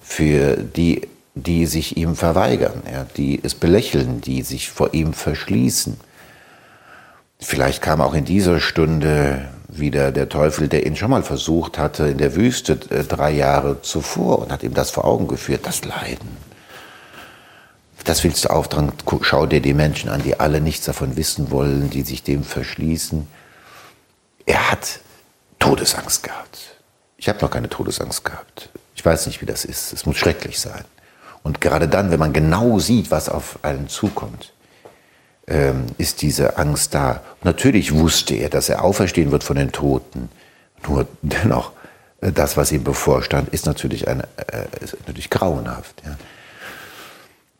Für 0.00 0.56
die, 0.56 1.02
die 1.34 1.66
sich 1.66 1.98
ihm 1.98 2.16
verweigern, 2.16 2.82
ja, 2.90 3.04
die 3.14 3.40
es 3.42 3.54
belächeln, 3.54 4.22
die 4.22 4.40
sich 4.40 4.70
vor 4.70 4.94
ihm 4.94 5.12
verschließen. 5.12 6.00
Vielleicht 7.38 7.82
kam 7.82 8.00
auch 8.00 8.14
in 8.14 8.24
dieser 8.24 8.58
Stunde 8.58 9.50
wieder 9.68 10.12
der 10.12 10.28
Teufel, 10.28 10.68
der 10.68 10.86
ihn 10.86 10.96
schon 10.96 11.10
mal 11.10 11.22
versucht 11.22 11.78
hatte 11.78 12.08
in 12.08 12.18
der 12.18 12.34
Wüste 12.34 12.78
äh, 12.90 13.04
drei 13.04 13.30
Jahre 13.30 13.82
zuvor 13.82 14.40
und 14.40 14.50
hat 14.50 14.62
ihm 14.62 14.74
das 14.74 14.90
vor 14.90 15.04
Augen 15.04 15.28
geführt, 15.28 15.60
das 15.64 15.84
Leiden. 15.84 16.36
Das 18.04 18.24
willst 18.24 18.46
du 18.46 18.48
auftragen, 18.48 18.92
schau 19.20 19.44
dir 19.44 19.60
die 19.60 19.74
Menschen 19.74 20.08
an, 20.08 20.22
die 20.22 20.40
alle 20.40 20.62
nichts 20.62 20.86
davon 20.86 21.16
wissen 21.16 21.50
wollen, 21.50 21.90
die 21.90 22.02
sich 22.02 22.22
dem 22.22 22.42
verschließen. 22.42 23.26
Er 24.46 24.70
hat 24.70 25.00
Todesangst 25.58 26.22
gehabt. 26.22 26.76
Ich 27.18 27.28
habe 27.28 27.40
noch 27.40 27.50
keine 27.50 27.68
Todesangst 27.68 28.24
gehabt. 28.24 28.70
Ich 28.94 29.04
weiß 29.04 29.26
nicht, 29.26 29.42
wie 29.42 29.46
das 29.46 29.66
ist. 29.66 29.92
Es 29.92 30.06
muss 30.06 30.16
schrecklich 30.16 30.58
sein. 30.58 30.84
Und 31.42 31.60
gerade 31.60 31.88
dann, 31.88 32.10
wenn 32.10 32.18
man 32.18 32.32
genau 32.32 32.78
sieht, 32.78 33.10
was 33.10 33.28
auf 33.28 33.58
einen 33.62 33.88
zukommt, 33.88 34.52
ähm, 35.48 35.86
ist 35.96 36.22
diese 36.22 36.58
Angst 36.58 36.94
da. 36.94 37.22
natürlich 37.42 37.94
wusste 37.94 38.34
er, 38.34 38.50
dass 38.50 38.68
er 38.68 38.84
auferstehen 38.84 39.30
wird 39.30 39.44
von 39.44 39.56
den 39.56 39.72
Toten. 39.72 40.28
Nur 40.86 41.06
dennoch, 41.22 41.72
äh, 42.20 42.32
das, 42.32 42.56
was 42.56 42.70
ihm 42.70 42.84
bevorstand, 42.84 43.48
ist 43.50 43.66
natürlich, 43.66 44.08
eine, 44.08 44.24
äh, 44.36 44.84
ist 44.84 44.96
natürlich 45.06 45.30
grauenhaft. 45.30 46.02
Ja. 46.04 46.16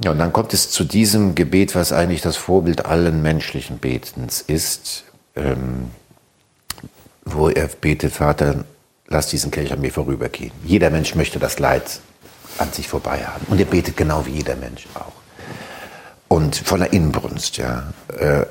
ja, 0.05 0.11
und 0.11 0.19
dann 0.19 0.33
kommt 0.33 0.53
es 0.53 0.71
zu 0.71 0.85
diesem 0.85 1.35
Gebet, 1.35 1.75
was 1.75 1.93
eigentlich 1.93 2.21
das 2.21 2.37
Vorbild 2.37 2.85
allen 2.85 3.23
menschlichen 3.23 3.79
Betens 3.79 4.43
ist, 4.43 5.05
ähm, 5.35 5.91
wo 7.25 7.49
er 7.49 7.69
betet, 7.69 8.13
Vater, 8.13 8.65
lass 9.07 9.29
diesen 9.29 9.51
Kelch 9.51 9.73
an 9.73 9.81
mir 9.81 9.93
vorübergehen. 9.93 10.53
Jeder 10.65 10.91
Mensch 10.91 11.15
möchte 11.15 11.39
das 11.39 11.59
Leid 11.59 12.01
an 12.59 12.73
sich 12.73 12.89
vorbei 12.89 13.25
haben. 13.25 13.47
Und 13.49 13.59
er 13.59 13.67
betet 13.67 13.97
genau 13.97 14.27
wie 14.27 14.33
jeder 14.33 14.57
Mensch 14.57 14.87
auch 14.95 15.13
und 16.29 16.57
voller 16.57 16.93
Inbrunst, 16.93 17.57
ja. 17.57 17.93
Äh, 18.17 18.45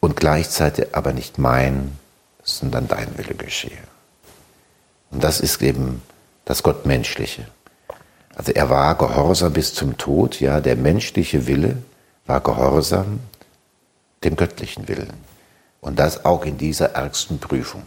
und 0.00 0.16
gleichzeitig 0.16 0.88
aber 0.92 1.12
nicht 1.12 1.38
mein, 1.38 1.96
sondern 2.42 2.88
dein 2.88 3.16
Wille 3.18 3.34
geschehe. 3.34 3.78
Und 5.10 5.22
das 5.22 5.40
ist 5.40 5.62
eben 5.62 6.02
das 6.44 6.62
Gottmenschliche. 6.62 7.46
Also 8.34 8.52
er 8.52 8.70
war 8.70 8.94
gehorsam 8.96 9.52
bis 9.52 9.74
zum 9.74 9.98
Tod, 9.98 10.40
ja, 10.40 10.60
der 10.60 10.76
menschliche 10.76 11.46
Wille 11.46 11.78
war 12.26 12.40
gehorsam 12.40 13.20
dem 14.24 14.36
göttlichen 14.36 14.88
Willen. 14.88 15.12
Und 15.80 15.98
das 15.98 16.24
auch 16.24 16.44
in 16.44 16.58
dieser 16.58 16.92
ärgsten 16.94 17.38
Prüfung. 17.38 17.82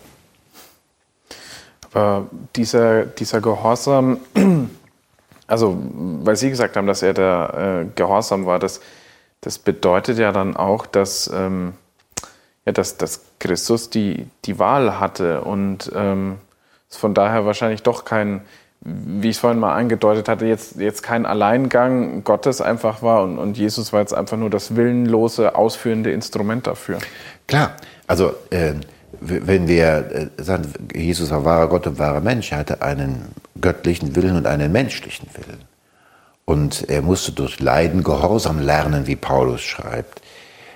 Aber 1.91 2.27
dieser, 2.55 3.05
dieser 3.05 3.39
Gehorsam, 3.39 4.19
also 5.47 5.77
weil 6.23 6.35
Sie 6.35 6.49
gesagt 6.49 6.75
haben, 6.75 6.87
dass 6.87 7.03
er 7.03 7.13
da 7.13 7.81
äh, 7.81 7.85
Gehorsam 7.95 8.45
war, 8.45 8.59
das, 8.59 8.81
das 9.43 9.59
bedeutet 9.59 10.17
ja 10.17 10.31
dann 10.31 10.55
auch, 10.55 10.85
dass, 10.85 11.29
ähm, 11.33 11.73
ja, 12.65 12.71
dass, 12.71 12.97
dass 12.97 13.21
Christus 13.39 13.89
die, 13.89 14.25
die 14.45 14.57
Wahl 14.57 14.99
hatte 14.99 15.41
und 15.41 15.91
ähm, 15.93 16.37
es 16.89 16.95
von 16.95 17.13
daher 17.13 17.45
wahrscheinlich 17.45 17.83
doch 17.83 18.05
kein, 18.05 18.41
wie 18.79 19.29
ich 19.29 19.35
es 19.35 19.41
vorhin 19.41 19.59
mal 19.59 19.75
angedeutet 19.75 20.29
hatte, 20.29 20.45
jetzt, 20.45 20.77
jetzt 20.77 21.03
kein 21.03 21.25
Alleingang 21.25 22.23
Gottes 22.23 22.61
einfach 22.61 23.01
war 23.01 23.23
und, 23.23 23.37
und 23.37 23.57
Jesus 23.57 23.91
war 23.91 23.99
jetzt 23.99 24.13
einfach 24.13 24.37
nur 24.37 24.49
das 24.49 24.77
willenlose, 24.77 25.55
ausführende 25.55 26.11
Instrument 26.11 26.65
dafür. 26.65 26.99
Klar, 27.47 27.75
also 28.07 28.33
äh, 28.49 28.75
wenn 29.19 29.67
wir 29.67 30.29
äh, 30.37 30.41
sagen, 30.41 30.73
Jesus 30.95 31.31
war 31.31 31.43
wahrer 31.43 31.67
Gott 31.67 31.85
und 31.85 31.99
wahrer 31.99 32.21
Mensch, 32.21 32.53
er 32.53 32.59
hatte 32.59 32.81
einen 32.81 33.33
göttlichen 33.59 34.15
Willen 34.15 34.37
und 34.37 34.47
einen 34.47 34.71
menschlichen 34.71 35.27
Willen. 35.35 35.72
Und 36.45 36.89
er 36.89 37.01
musste 37.01 37.31
durch 37.31 37.59
Leiden 37.59 38.03
Gehorsam 38.03 38.59
lernen, 38.59 39.07
wie 39.07 39.15
Paulus 39.15 39.61
schreibt. 39.61 40.21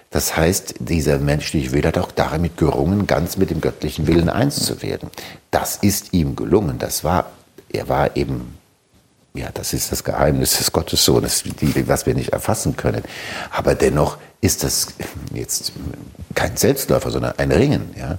Das 0.10 0.38
heißt, 0.38 0.76
dieser 0.80 1.20
menschliche 1.20 1.74
Wille 1.74 1.90
hat 1.90 1.98
auch 1.98 2.12
damit 2.12 2.58
gerungen, 2.58 3.08
ganz 3.08 3.36
mit 3.36 3.50
dem 3.50 3.60
göttlichen 3.60 4.08
Willen 4.08 4.30
eins 4.30 4.66
zu 4.66 4.82
werden. 4.82 5.10
Das 5.52 5.76
ist 5.78 6.14
ihm 6.14 6.36
gelungen. 6.36 6.80
Das 6.80 7.04
war, 7.04 7.32
er 7.70 7.90
war 7.90 8.16
eben, 8.16 8.58
ja, 9.34 9.50
das 9.54 9.74
ist 9.74 9.92
das 9.92 10.06
Geheimnis 10.06 10.58
des 10.58 10.72
Gottessohnes, 10.72 11.44
was 11.86 12.06
wir 12.06 12.16
nicht 12.16 12.30
erfassen 12.30 12.78
können. 12.78 13.04
Aber 13.52 13.76
dennoch 13.76 14.18
ist 14.40 14.64
das 14.64 14.88
jetzt 15.34 15.74
kein 16.36 16.56
Selbstläufer, 16.56 17.12
sondern 17.12 17.34
ein 17.38 17.52
Ringen. 17.52 17.94
Ja. 17.98 18.18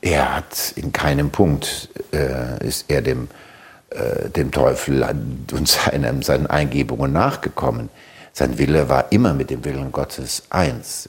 Er 0.00 0.36
hat 0.36 0.72
in 0.74 0.90
keinem 0.90 1.30
Punkt, 1.30 1.88
äh, 2.12 2.66
ist 2.66 2.86
er 2.88 3.02
dem 3.02 3.28
äh, 3.94 4.30
dem 4.30 4.50
Teufel 4.50 5.02
und 5.52 5.68
seinen, 5.68 6.22
seinen 6.22 6.46
Eingebungen 6.46 7.12
nachgekommen. 7.12 7.88
Sein 8.32 8.58
Wille 8.58 8.88
war 8.88 9.12
immer 9.12 9.34
mit 9.34 9.50
dem 9.50 9.64
Willen 9.64 9.92
Gottes 9.92 10.44
eins. 10.50 11.08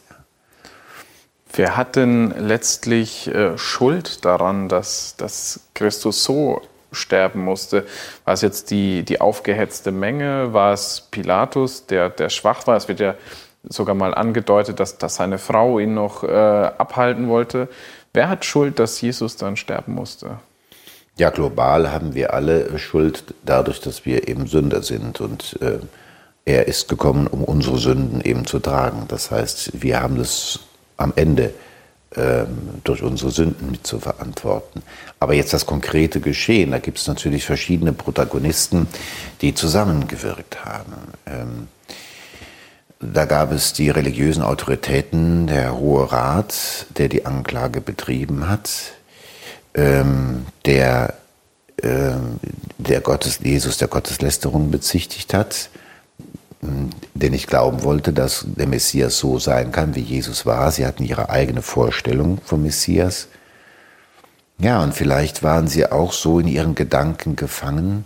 Wer 1.56 1.78
hat 1.78 1.96
denn 1.96 2.34
letztlich 2.38 3.28
äh, 3.28 3.58
Schuld 3.58 4.26
daran, 4.26 4.70
dass, 4.70 5.16
dass 5.18 5.60
Christus 5.76 6.24
so 6.24 6.62
sterben 6.92 7.44
musste? 7.44 7.86
War 8.26 8.34
es 8.34 8.42
jetzt 8.42 8.72
die, 8.72 9.04
die 9.04 9.22
aufgehetzte 9.22 9.92
Menge? 9.92 10.54
War 10.54 10.74
es 10.74 11.08
Pilatus, 11.12 11.86
der, 11.86 12.10
der 12.10 12.30
schwach 12.30 12.66
war? 12.66 12.76
Es 12.76 12.88
wird 12.88 13.00
ja 13.00 13.16
sogar 13.64 13.96
mal 13.96 14.14
angedeutet, 14.14 14.80
dass, 14.80 14.98
dass 14.98 15.16
seine 15.16 15.38
Frau 15.38 15.80
ihn 15.80 15.94
noch 15.94 16.24
äh, 16.24 16.28
abhalten 16.28 17.30
wollte. 17.30 17.70
Wer 18.14 18.30
hat 18.30 18.46
Schuld, 18.46 18.80
dass 18.80 19.00
Jesus 19.00 19.38
dann 19.38 19.56
sterben 19.56 19.94
musste? 19.94 20.40
Ja, 21.18 21.30
global 21.30 21.92
haben 21.92 22.16
wir 22.16 22.34
alle 22.34 22.78
Schuld 22.80 23.36
dadurch, 23.46 23.80
dass 23.80 24.06
wir 24.06 24.28
eben 24.28 24.48
Sünder 24.48 24.82
sind 24.82 25.22
und 25.22 25.62
äh, 25.62 25.78
er 26.46 26.68
ist 26.68 26.90
gekommen, 26.90 27.28
um 27.28 27.44
unsere 27.44 27.78
Sünden 27.78 28.20
eben 28.22 28.46
zu 28.48 28.60
tragen. 28.60 29.06
Das 29.08 29.30
heißt, 29.30 29.82
wir 29.82 30.02
haben 30.02 30.18
das 30.18 30.60
am 30.98 31.14
Ende 31.16 31.54
äh, 32.16 32.46
durch 32.84 33.04
unsere 33.04 33.30
Sünden 33.30 33.72
mit 33.72 33.86
zu 33.86 34.00
verantworten. 34.00 34.82
Aber 35.20 35.36
jetzt 35.36 35.54
das 35.54 35.68
konkrete 35.68 36.20
Geschehen, 36.20 36.72
da 36.72 36.80
gibt 36.80 36.98
es 36.98 37.08
natürlich 37.08 37.46
verschiedene 37.46 37.94
Protagonisten, 37.94 38.88
die 39.42 39.54
zusammengewirkt 39.54 40.66
haben. 40.66 40.94
Ähm, 41.28 41.68
da 43.00 43.26
gab 43.26 43.52
es 43.52 43.74
die 43.74 43.90
religiösen 43.92 44.42
Autoritäten, 44.42 45.46
der 45.46 45.78
Hohe 45.78 46.12
Rat, 46.12 46.88
der 46.98 47.08
die 47.08 47.26
Anklage 47.26 47.82
betrieben 47.82 48.50
hat 48.50 48.94
ähm, 49.74 50.46
der, 50.66 51.14
äh, 51.78 52.12
der 52.78 53.02
Gottes, 53.02 53.40
Jesus 53.42 53.78
der 53.78 53.88
Gotteslästerung 53.88 54.72
bezichtigt 54.72 55.34
hat, 55.34 55.70
der 57.14 57.30
nicht 57.30 57.48
glauben 57.48 57.84
wollte, 57.84 58.14
dass 58.14 58.46
der 58.48 58.68
Messias 58.68 59.18
so 59.18 59.40
sein 59.40 59.72
kann, 59.72 59.96
wie 59.96 60.02
Jesus 60.02 60.46
war. 60.46 60.72
Sie 60.72 60.86
hatten 60.86 61.04
ihre 61.04 61.30
eigene 61.30 61.62
Vorstellung 61.62 62.40
vom 62.44 62.64
Messias. 62.64 63.28
Ja, 64.60 64.82
und 64.82 64.94
vielleicht 64.94 65.44
waren 65.44 65.68
sie 65.68 65.86
auch 65.92 66.14
so 66.14 66.40
in 66.40 66.48
ihren 66.48 66.76
Gedanken 66.76 67.36
gefangen, 67.36 68.06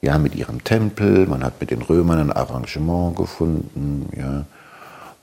ja, 0.00 0.18
mit 0.18 0.34
ihrem 0.34 0.64
Tempel, 0.64 1.26
man 1.26 1.44
hat 1.44 1.60
mit 1.60 1.70
den 1.70 1.82
Römern 1.82 2.18
ein 2.18 2.32
Arrangement 2.32 3.16
gefunden, 3.16 4.08
ja. 4.16 4.44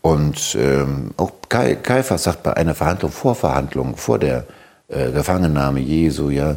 Und 0.01 0.55
ähm, 0.57 1.11
auch 1.17 1.31
Kaiphas 1.49 2.23
sagt 2.23 2.43
bei 2.43 2.55
einer 2.55 2.73
Verhandlung, 2.73 3.11
Vorverhandlung, 3.11 3.97
vor 3.97 4.17
der 4.17 4.45
äh, 4.89 5.11
Gefangennahme 5.11 5.79
Jesu, 5.79 6.29
ja, 6.29 6.51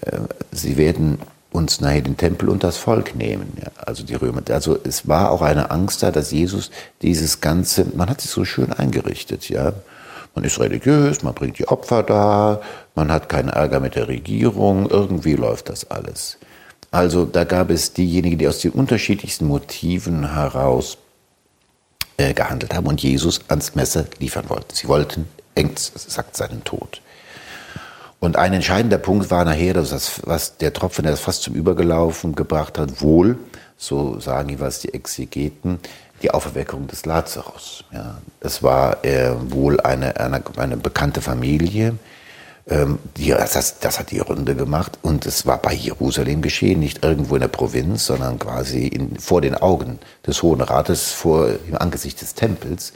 äh, 0.00 0.18
sie 0.50 0.76
werden 0.76 1.18
uns 1.50 1.80
nachher 1.80 2.00
den 2.00 2.16
Tempel 2.16 2.48
und 2.48 2.64
das 2.64 2.78
Volk 2.78 3.14
nehmen, 3.14 3.52
ja, 3.60 3.70
also 3.76 4.04
die 4.04 4.14
Römer. 4.14 4.42
Also 4.50 4.78
es 4.84 5.06
war 5.06 5.30
auch 5.30 5.42
eine 5.42 5.70
Angst 5.70 6.02
da, 6.02 6.10
dass 6.10 6.30
Jesus 6.30 6.70
dieses 7.02 7.40
ganze, 7.40 7.86
man 7.94 8.08
hat 8.08 8.20
sich 8.20 8.30
so 8.30 8.44
schön 8.44 8.72
eingerichtet, 8.72 9.48
ja. 9.48 9.72
Man 10.34 10.44
ist 10.44 10.58
religiös, 10.58 11.22
man 11.22 11.34
bringt 11.34 11.58
die 11.58 11.68
Opfer 11.68 12.02
da, 12.02 12.62
man 12.94 13.12
hat 13.12 13.28
keinen 13.28 13.50
Ärger 13.50 13.80
mit 13.80 13.96
der 13.96 14.08
Regierung, 14.08 14.88
irgendwie 14.88 15.34
läuft 15.34 15.68
das 15.68 15.90
alles. 15.90 16.38
Also 16.90 17.26
da 17.26 17.44
gab 17.44 17.70
es 17.70 17.92
diejenigen, 17.92 18.38
die 18.38 18.48
aus 18.48 18.60
den 18.60 18.72
unterschiedlichsten 18.72 19.46
Motiven 19.46 20.32
heraus 20.32 20.96
äh, 22.16 22.32
gehandelt 22.32 22.74
haben 22.74 22.86
und 22.86 23.02
Jesus 23.02 23.40
ans 23.48 23.74
Messer 23.74 24.06
liefern 24.20 24.48
wollten. 24.48 24.74
Sie 24.74 24.88
wollten, 24.88 25.28
Engst 25.54 26.10
sagt 26.10 26.36
seinen 26.36 26.64
Tod. 26.64 27.02
Und 28.22 28.36
ein 28.36 28.52
entscheidender 28.52 28.98
Punkt 28.98 29.32
war 29.32 29.44
nachher, 29.44 29.74
dass 29.74 29.90
das, 29.90 30.20
was 30.24 30.56
der 30.56 30.72
Tropfen, 30.72 31.02
der 31.02 31.10
das 31.10 31.20
fast 31.20 31.42
zum 31.42 31.54
Übergelaufen 31.54 32.36
gebracht 32.36 32.78
hat, 32.78 33.02
wohl, 33.02 33.36
so 33.76 34.20
sagen 34.20 34.48
jeweils 34.48 34.78
die 34.78 34.94
Exegeten, 34.94 35.80
die 36.22 36.30
Auferweckung 36.30 36.86
des 36.86 37.04
Lazarus. 37.04 37.82
Ja, 37.90 38.18
es 38.38 38.62
war 38.62 39.04
äh, 39.04 39.32
wohl 39.48 39.80
eine, 39.80 40.20
eine, 40.20 40.40
eine 40.56 40.76
bekannte 40.76 41.20
Familie, 41.20 41.94
ähm, 42.68 43.00
die, 43.16 43.30
das, 43.30 43.80
das 43.80 43.98
hat 43.98 44.12
die 44.12 44.20
Runde 44.20 44.54
gemacht 44.54 45.00
und 45.02 45.26
es 45.26 45.44
war 45.44 45.58
bei 45.58 45.74
Jerusalem 45.74 46.42
geschehen, 46.42 46.78
nicht 46.78 47.04
irgendwo 47.04 47.34
in 47.34 47.40
der 47.40 47.48
Provinz, 47.48 48.06
sondern 48.06 48.38
quasi 48.38 48.86
in, 48.86 49.18
vor 49.18 49.40
den 49.40 49.56
Augen 49.56 49.98
des 50.24 50.44
Hohen 50.44 50.60
Rates, 50.60 51.10
vor 51.10 51.48
im 51.68 51.76
Angesicht 51.76 52.20
des 52.20 52.34
Tempels. 52.34 52.92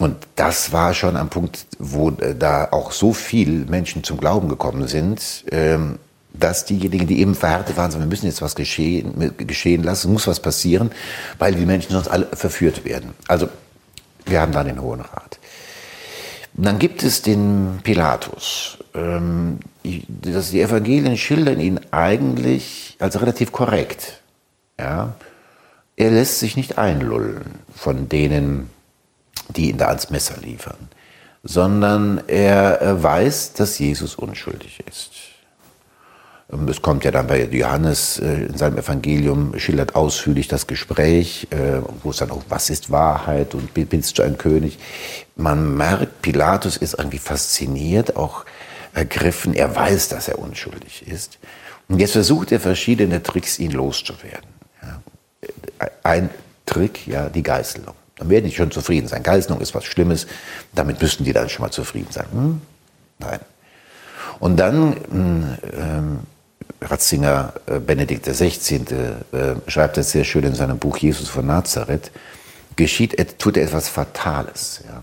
Und 0.00 0.16
das 0.34 0.72
war 0.72 0.94
schon 0.94 1.16
ein 1.16 1.28
Punkt, 1.28 1.66
wo 1.78 2.08
äh, 2.10 2.34
da 2.34 2.68
auch 2.70 2.90
so 2.90 3.12
viel 3.12 3.66
Menschen 3.66 4.02
zum 4.02 4.18
Glauben 4.18 4.48
gekommen 4.48 4.88
sind, 4.88 5.44
ähm, 5.52 5.98
dass 6.32 6.64
diejenigen, 6.64 7.06
die 7.06 7.20
eben 7.20 7.34
verhärtet 7.34 7.76
waren, 7.76 7.90
sagen, 7.90 8.04
wir 8.04 8.08
müssen 8.08 8.26
jetzt 8.26 8.40
was 8.40 8.54
geschehen, 8.54 9.34
geschehen 9.36 9.82
lassen, 9.82 10.12
muss 10.12 10.26
was 10.26 10.40
passieren, 10.40 10.90
weil 11.38 11.54
die 11.54 11.66
Menschen 11.66 11.92
sonst 11.92 12.08
alle 12.08 12.26
verführt 12.32 12.84
werden. 12.84 13.10
Also 13.28 13.48
wir 14.24 14.40
haben 14.40 14.52
da 14.52 14.64
den 14.64 14.80
Hohen 14.80 15.00
Rat. 15.00 15.38
Dann 16.54 16.78
gibt 16.78 17.02
es 17.02 17.20
den 17.22 17.80
Pilatus. 17.82 18.78
Ähm, 18.94 19.58
die 19.84 20.60
Evangelien 20.60 21.16
schildern 21.16 21.60
ihn 21.60 21.80
eigentlich 21.90 22.96
als 22.98 23.20
relativ 23.20 23.52
korrekt. 23.52 24.20
Ja? 24.78 25.14
Er 25.96 26.10
lässt 26.10 26.38
sich 26.38 26.56
nicht 26.56 26.78
einlullen 26.78 27.42
von 27.74 28.08
denen, 28.08 28.70
die 29.52 29.70
ihn 29.70 29.78
da 29.78 29.88
ans 29.88 30.10
Messer 30.10 30.36
liefern, 30.40 30.88
sondern 31.42 32.22
er 32.26 33.02
weiß, 33.02 33.54
dass 33.54 33.78
Jesus 33.78 34.14
unschuldig 34.14 34.82
ist. 34.88 35.10
Ähm, 36.52 36.68
es 36.68 36.82
kommt 36.82 37.04
ja 37.04 37.10
dann 37.10 37.26
bei 37.26 37.44
Johannes 37.44 38.18
äh, 38.18 38.44
in 38.44 38.56
seinem 38.56 38.78
Evangelium, 38.78 39.58
schildert 39.58 39.94
ausführlich 39.94 40.48
das 40.48 40.66
Gespräch, 40.66 41.48
äh, 41.50 41.80
wo 42.02 42.10
es 42.10 42.18
dann 42.18 42.30
auch, 42.30 42.42
was 42.48 42.70
ist 42.70 42.90
Wahrheit 42.90 43.54
und 43.54 43.72
bist 43.74 44.18
du 44.18 44.22
ein 44.22 44.38
König? 44.38 44.78
Man 45.36 45.76
merkt, 45.76 46.22
Pilatus 46.22 46.76
ist 46.76 46.94
irgendwie 46.98 47.18
fasziniert, 47.18 48.16
auch 48.16 48.44
ergriffen. 48.92 49.54
Er 49.54 49.74
weiß, 49.74 50.08
dass 50.08 50.28
er 50.28 50.38
unschuldig 50.38 51.06
ist. 51.06 51.38
Und 51.88 51.98
jetzt 51.98 52.12
versucht 52.12 52.52
er 52.52 52.60
verschiedene 52.60 53.22
Tricks, 53.22 53.58
ihn 53.58 53.72
loszuwerden. 53.72 54.50
Ein 56.02 56.30
Trick, 56.66 57.06
ja, 57.06 57.28
die 57.28 57.42
Geißelung. 57.42 57.94
Dann 58.20 58.28
werden 58.28 58.44
die 58.44 58.54
schon 58.54 58.70
zufrieden 58.70 59.08
sein. 59.08 59.22
Geißelung 59.22 59.60
ist 59.60 59.74
was 59.74 59.84
Schlimmes. 59.84 60.26
Damit 60.74 61.00
müssten 61.00 61.24
die 61.24 61.32
dann 61.32 61.48
schon 61.48 61.64
mal 61.64 61.70
zufrieden 61.70 62.10
sein. 62.10 62.26
Hm? 62.32 62.60
Nein. 63.18 63.40
Und 64.38 64.56
dann 64.56 64.96
ähm, 65.76 66.20
Ratzinger 66.82 67.54
äh, 67.66 67.78
Benedikt 67.80 68.26
XVI. 68.26 68.76
Äh, 68.76 69.54
schreibt 69.66 69.96
das 69.96 70.12
sehr 70.12 70.24
schön 70.24 70.44
in 70.44 70.54
seinem 70.54 70.78
Buch 70.78 70.98
Jesus 70.98 71.28
von 71.28 71.46
Nazareth, 71.46 72.10
geschieht, 72.76 73.16
tut 73.38 73.56
er 73.56 73.64
etwas 73.64 73.88
Fatales. 73.88 74.82
Ja. 74.86 75.02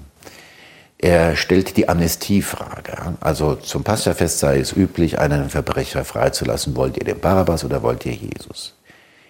Er 1.00 1.36
stellt 1.36 1.78
die 1.78 1.90
Amnestiefrage. 1.90 3.16
Also 3.20 3.56
zum 3.56 3.84
Pascha-Fest 3.84 4.40
sei 4.40 4.60
es 4.60 4.76
üblich, 4.76 5.20
einen 5.20 5.50
Verbrecher 5.50 6.04
freizulassen. 6.04 6.76
Wollt 6.76 6.98
ihr 6.98 7.04
den 7.04 7.20
Barabbas 7.20 7.64
oder 7.64 7.84
wollt 7.84 8.06
ihr 8.06 8.14
Jesus? 8.14 8.74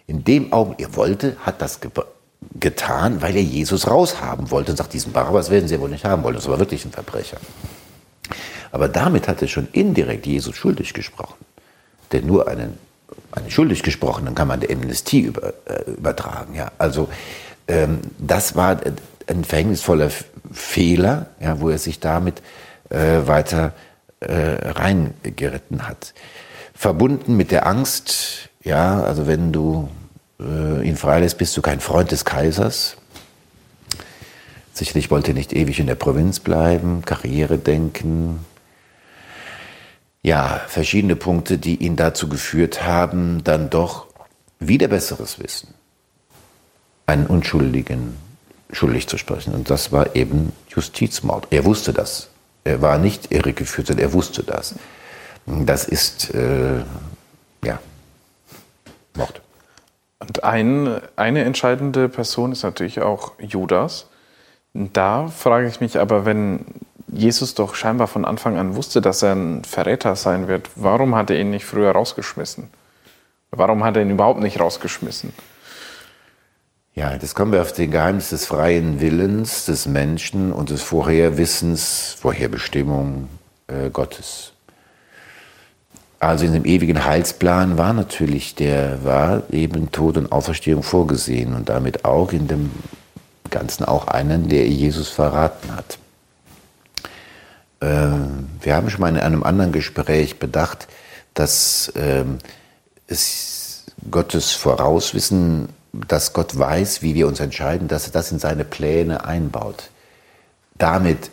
In 0.08 0.24
dem 0.24 0.54
Augenblick, 0.54 0.88
er 0.88 0.96
wollte, 0.96 1.36
hat 1.42 1.62
das 1.62 1.80
getan, 2.60 3.22
weil 3.22 3.36
er 3.36 3.42
Jesus 3.42 3.88
raushaben 3.88 4.52
wollte 4.52 4.72
und 4.72 4.78
sagt, 4.78 4.94
diesen 4.94 5.12
Barabbas 5.12 5.50
werden 5.50 5.68
sie 5.68 5.80
wohl 5.80 5.90
nicht 5.90 6.06
haben 6.06 6.24
wollen. 6.24 6.36
Das 6.36 6.48
war 6.48 6.60
wirklich 6.60 6.86
ein 6.86 6.92
Verbrecher. 6.92 7.38
Aber 8.72 8.88
damit 8.88 9.28
hat 9.28 9.42
er 9.42 9.48
schon 9.48 9.68
indirekt 9.72 10.26
Jesus 10.26 10.56
schuldig 10.56 10.94
gesprochen. 10.94 11.46
Denn 12.12 12.26
nur 12.26 12.48
einen, 12.48 12.78
einen 13.32 13.50
schuldig 13.50 13.84
gesprochenen 13.84 14.36
kann 14.36 14.48
man 14.48 14.60
der 14.60 14.72
Amnestie 14.72 15.22
über, 15.22 15.54
äh, 15.66 15.92
übertragen. 15.92 16.56
Ja? 16.56 16.72
Also 16.78 17.10
ähm, 17.68 18.00
das 18.18 18.56
war 18.56 18.80
ein 19.28 19.44
verhängnisvoller 19.44 20.10
Fehler, 20.52 21.28
ja, 21.40 21.60
wo 21.60 21.70
er 21.70 21.78
sich 21.78 22.00
damit 22.00 22.42
äh, 22.90 23.28
weiter 23.28 23.74
äh, 24.20 24.70
reingeritten 24.72 25.88
hat. 25.88 26.14
Verbunden 26.74 27.36
mit 27.36 27.52
der 27.52 27.68
Angst, 27.68 28.50
ja, 28.64 29.02
also 29.02 29.28
wenn 29.28 29.52
du 29.52 29.90
äh, 30.40 30.88
ihn 30.88 30.98
freilässt, 30.98 31.38
bist 31.38 31.56
du 31.58 31.62
kein 31.62 31.80
Freund 31.80 32.12
des 32.12 32.26
Kaisers. 32.26 32.98
Sicherlich 34.74 35.10
wollte 35.10 35.32
er 35.32 35.34
nicht 35.34 35.54
ewig 35.54 35.80
in 35.80 35.88
der 35.88 35.96
Provinz 35.96 36.40
bleiben, 36.40 37.02
Karriere 37.04 37.58
denken, 37.58 38.46
ja, 40.22 40.62
verschiedene 40.68 41.16
Punkte, 41.16 41.58
die 41.58 41.78
ihn 41.78 41.96
dazu 41.96 42.28
geführt 42.28 42.84
haben, 42.86 43.44
dann 43.44 43.70
doch 43.70 44.08
wieder 44.60 44.88
besseres 44.88 45.40
Wissen, 45.40 45.74
einen 47.06 47.28
Unschuldigen 47.28 48.18
schuldig 48.72 49.08
zu 49.08 49.18
sprechen. 49.18 49.54
Und 49.54 49.70
das 49.70 49.92
war 49.92 50.16
eben 50.16 50.52
Justizmord. 50.70 51.48
Er 51.52 51.66
wusste 51.66 51.94
das. 51.94 52.30
Er 52.64 52.82
war 52.82 52.98
nicht 52.98 53.32
irregeführt, 53.32 53.88
sondern 53.88 54.06
er 54.06 54.14
wusste 54.14 54.44
das. 54.44 54.76
Das 55.46 55.86
ist, 55.86 56.34
äh, 56.36 56.84
ja, 57.64 57.80
Mord. 59.16 59.42
Und 60.20 60.44
ein, 60.44 61.00
eine 61.16 61.44
entscheidende 61.44 62.10
Person 62.10 62.52
ist 62.52 62.64
natürlich 62.64 63.02
auch 63.02 63.34
Judas. 63.40 64.08
Da 64.74 65.28
frage 65.28 65.68
ich 65.68 65.80
mich 65.80 66.00
aber, 66.00 66.26
wenn 66.26 66.66
Jesus 67.08 67.56
doch 67.56 67.76
scheinbar 67.76 68.08
von 68.08 68.26
Anfang 68.26 68.58
an 68.58 68.76
wusste, 68.76 69.02
dass 69.02 69.22
er 69.22 69.34
ein 69.34 69.64
Verräter 69.64 70.16
sein 70.16 70.48
wird. 70.48 70.70
Warum 70.76 71.16
hat 71.16 71.30
er 71.30 71.40
ihn 71.40 71.52
nicht 71.52 71.66
früher 71.66 71.92
rausgeschmissen? 71.92 72.70
Warum 73.52 73.84
hat 73.84 73.96
er 73.96 74.02
ihn 74.02 74.12
überhaupt 74.12 74.42
nicht 74.42 74.60
rausgeschmissen? 74.60 75.34
Ja, 76.94 77.16
das 77.18 77.36
kommen 77.36 77.52
wir 77.52 77.62
auf 77.62 77.74
den 77.74 77.92
Geheimnis 77.92 78.30
des 78.30 78.48
freien 78.48 79.00
Willens 79.00 79.66
des 79.66 79.86
Menschen 79.86 80.52
und 80.52 80.72
des 80.72 80.82
Vorherwissens, 80.82 82.18
Vorherbestimmung 82.20 83.30
äh, 83.68 83.90
Gottes. 83.92 84.54
Also 86.20 86.46
in 86.46 86.54
dem 86.54 86.66
ewigen 86.66 87.06
Heilsplan 87.06 87.78
war 87.78 87.94
natürlich 87.94 88.56
der, 88.56 89.04
war 89.04 89.44
eben 89.52 89.92
Tod 89.92 90.18
und 90.18 90.32
Auferstehung 90.32 90.82
vorgesehen 90.82 91.54
und 91.54 91.70
damit 91.70 92.06
auch 92.06 92.32
in 92.32 92.48
dem 92.48 92.72
Ganzen 93.52 93.86
auch 93.86 94.08
einen, 94.08 94.50
der 94.50 94.68
Jesus 94.68 95.10
verraten 95.10 95.76
hat. 95.76 96.00
Ähm, 97.82 98.50
wir 98.62 98.76
haben 98.76 98.90
schon 98.90 99.02
mal 99.02 99.10
in 99.10 99.20
einem 99.20 99.44
anderen 99.44 99.72
Gespräch 99.72 100.40
bedacht, 100.40 100.88
dass 101.36 101.92
ähm, 101.96 102.40
es 103.06 103.86
Gottes 104.10 104.54
Vorauswissen, 104.54 105.70
dass 105.94 106.34
Gott 106.34 106.58
weiß, 106.58 107.04
wie 107.04 107.14
wir 107.14 107.28
uns 107.28 107.40
entscheiden, 107.40 107.88
dass 107.88 108.08
er 108.08 108.12
das 108.12 108.32
in 108.32 108.40
seine 108.40 108.66
Pläne 108.66 109.26
einbaut. 109.26 109.90
Damit 110.78 111.30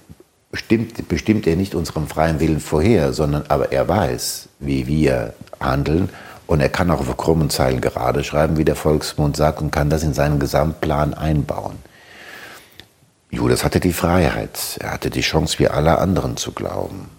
bestimmt, 0.54 1.08
bestimmt 1.08 1.48
er 1.48 1.56
nicht 1.56 1.74
unseren 1.74 2.06
freien 2.06 2.38
Willen 2.38 2.60
vorher, 2.60 3.12
sondern 3.12 3.44
aber 3.48 3.72
er 3.72 3.88
weiß, 3.88 4.48
wie 4.60 4.86
wir 4.86 5.34
handeln 5.58 6.10
und 6.46 6.60
er 6.60 6.68
kann 6.68 6.92
auch 6.92 7.00
auf 7.00 7.16
krummen 7.16 7.50
Zeilen 7.50 7.80
gerade 7.80 8.22
schreiben, 8.22 8.56
wie 8.56 8.64
der 8.64 8.76
Volksmund 8.76 9.36
sagt, 9.36 9.60
und 9.60 9.72
kann 9.72 9.90
das 9.90 10.04
in 10.04 10.14
seinen 10.14 10.38
Gesamtplan 10.38 11.12
einbauen. 11.12 11.74
Judas 13.32 13.64
hatte 13.64 13.80
die 13.80 13.92
Freiheit, 13.92 14.78
er 14.78 14.92
hatte 14.92 15.10
die 15.10 15.22
Chance, 15.22 15.58
wie 15.58 15.66
alle 15.66 15.98
anderen 15.98 16.36
zu 16.36 16.52
glauben. 16.52 17.10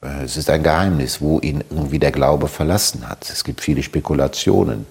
Äh, 0.00 0.22
es 0.22 0.36
ist 0.36 0.48
ein 0.48 0.62
Geheimnis, 0.62 1.20
wo 1.20 1.40
ihn 1.40 1.64
irgendwie 1.70 1.98
der 1.98 2.12
Glaube 2.12 2.46
verlassen 2.46 3.08
hat. 3.08 3.28
Es 3.28 3.42
gibt 3.42 3.60
viele 3.60 3.82
Spekulationen. 3.82 4.86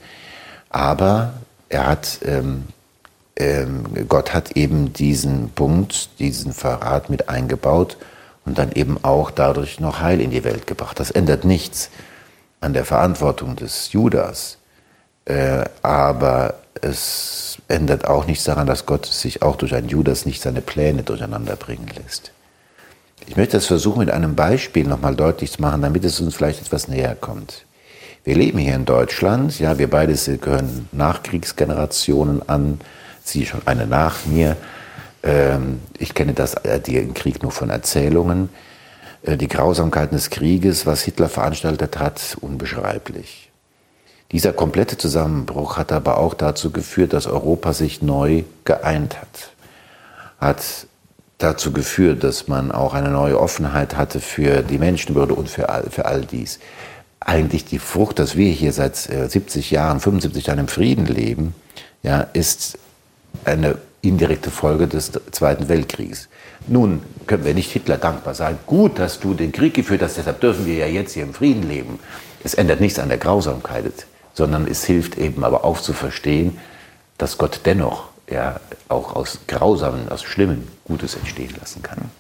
Aber 0.70 1.36
er 1.70 1.86
hat, 1.88 2.20
ähm, 2.26 2.66
Gott 4.08 4.34
hat 4.34 4.52
eben 4.52 4.94
diesen 4.94 5.50
Punkt, 5.52 6.10
diesen 6.20 6.54
Verrat 6.54 7.10
mit 7.10 7.30
eingebaut 7.30 7.98
und 8.46 8.58
dann 8.58 8.72
eben 8.72 8.98
auch 9.04 9.30
dadurch 9.30 9.80
noch 9.80 10.00
Heil 10.00 10.22
in 10.22 10.32
die 10.32 10.44
Welt 10.44 10.66
gebracht. 10.66 11.00
Das 11.00 11.12
ändert 11.12 11.46
nichts 11.46 11.90
an 12.62 12.74
der 12.74 12.86
Verantwortung 12.86 13.56
des 13.56 13.92
Judas. 13.92 14.58
Äh, 15.26 15.66
aber 15.82 16.56
es 16.82 17.58
ändert 17.68 18.08
auch 18.08 18.26
nichts 18.26 18.46
daran, 18.46 18.66
dass 18.66 18.86
Gott 18.86 19.06
sich 19.06 19.42
auch 19.42 19.56
durch 19.56 19.76
einen 19.76 19.90
Judas 19.90 20.26
nicht 20.26 20.42
seine 20.42 20.62
Pläne 20.62 21.04
durcheinander 21.04 21.56
bringen 21.56 21.90
lässt. 22.02 22.32
Ich 23.28 23.36
möchte 23.36 23.58
das 23.58 23.66
versuchen, 23.66 24.00
mit 24.00 24.10
einem 24.10 24.36
Beispiel 24.36 24.88
nochmal 24.88 25.16
deutlich 25.16 25.52
zu 25.52 25.62
machen, 25.62 25.82
damit 25.82 26.06
es 26.06 26.20
uns 26.22 26.36
vielleicht 26.36 26.62
etwas 26.62 26.88
näher 26.88 27.16
kommt. 27.16 27.66
Wir 28.24 28.36
leben 28.36 28.58
hier 28.58 28.76
in 28.76 28.86
Deutschland, 28.86 29.60
ja, 29.60 29.78
wir 29.78 29.90
beide 29.90 30.14
gehören 30.38 30.88
Nachkriegsgenerationen 30.92 32.48
an, 32.48 32.80
sie 33.28 33.46
schon 33.46 33.62
eine 33.66 33.88
nach 33.88 34.26
mir. 34.26 34.58
Ähm, 35.24 35.82
ich 35.98 36.14
kenne 36.14 36.34
das, 36.34 36.54
äh, 36.56 36.80
den 36.80 37.14
Krieg 37.14 37.44
nur 37.44 37.52
von 37.52 37.70
Erzählungen. 37.70 38.50
Äh, 39.24 39.38
die 39.38 39.48
Grausamkeiten 39.48 40.16
des 40.16 40.30
Krieges, 40.30 40.86
was 40.86 41.02
Hitler 41.02 41.30
veranstaltet 41.30 42.00
hat, 42.00 42.38
unbeschreiblich. 42.42 43.52
Dieser 44.32 44.52
komplette 44.52 44.98
Zusammenbruch 44.98 45.78
hat 45.78 45.92
aber 45.92 46.18
auch 46.18 46.34
dazu 46.34 46.72
geführt, 46.72 47.14
dass 47.14 47.28
Europa 47.28 47.74
sich 47.74 48.02
neu 48.02 48.44
geeint 48.66 49.22
hat. 49.22 49.52
Hat 50.40 50.62
dazu 51.38 51.72
geführt, 51.72 52.24
dass 52.24 52.48
man 52.48 52.72
auch 52.72 52.94
eine 52.94 53.10
neue 53.10 53.40
Offenheit 53.40 53.96
hatte 53.96 54.20
für 54.20 54.64
die 54.64 54.80
Menschenwürde 54.80 55.34
und 55.34 55.50
für 55.50 55.70
all, 55.70 55.90
für 55.90 56.06
all 56.06 56.26
dies. 56.26 56.60
Eigentlich 57.20 57.66
die 57.66 57.80
Frucht, 57.80 58.20
dass 58.20 58.36
wir 58.36 58.52
hier 58.52 58.74
seit 58.74 58.96
70 58.96 59.72
äh, 59.72 59.76
Jahren, 59.76 60.00
75 60.00 60.48
Jahren 60.48 60.60
im 60.60 60.68
Frieden 60.68 61.06
leben, 61.06 61.56
ja, 62.04 62.22
ist 62.34 62.78
eine 63.46 63.78
indirekte 64.02 64.52
Folge 64.52 64.88
des 64.88 65.12
Zweiten 65.32 65.70
Weltkriegs. 65.70 66.30
Nun 66.68 67.02
können 67.26 67.46
wir 67.46 67.54
nicht 67.54 67.72
Hitler 67.72 67.98
dankbar 67.98 68.36
sein. 68.36 68.58
Gut, 68.66 69.00
dass 69.00 69.20
du 69.20 69.34
den 69.34 69.52
Krieg 69.52 69.74
geführt 69.74 70.02
hast, 70.02 70.18
deshalb 70.18 70.40
dürfen 70.42 70.66
wir 70.66 70.76
ja 70.76 70.88
jetzt 70.88 71.14
hier 71.14 71.24
im 71.24 71.34
Frieden 71.34 71.68
leben. 71.68 72.00
Es 72.44 72.54
ändert 72.54 72.80
nichts 72.80 73.00
an 73.00 73.10
der 73.10 73.18
Grausamkeit, 73.18 74.06
sondern 74.34 74.68
es 74.68 74.86
hilft 74.86 75.18
eben 75.18 75.44
aber 75.44 75.64
auch 75.64 75.80
zu 75.80 75.94
verstehen, 75.94 76.58
dass 77.18 77.38
Gott 77.38 77.62
dennoch 77.66 78.10
ja 78.30 78.60
auch 78.90 79.16
aus 79.16 79.40
Grausamen, 79.48 80.10
aus 80.10 80.24
Schlimmen 80.24 80.68
Gutes 80.86 81.16
entstehen 81.16 81.54
lassen 81.60 81.82
kann. 81.82 82.12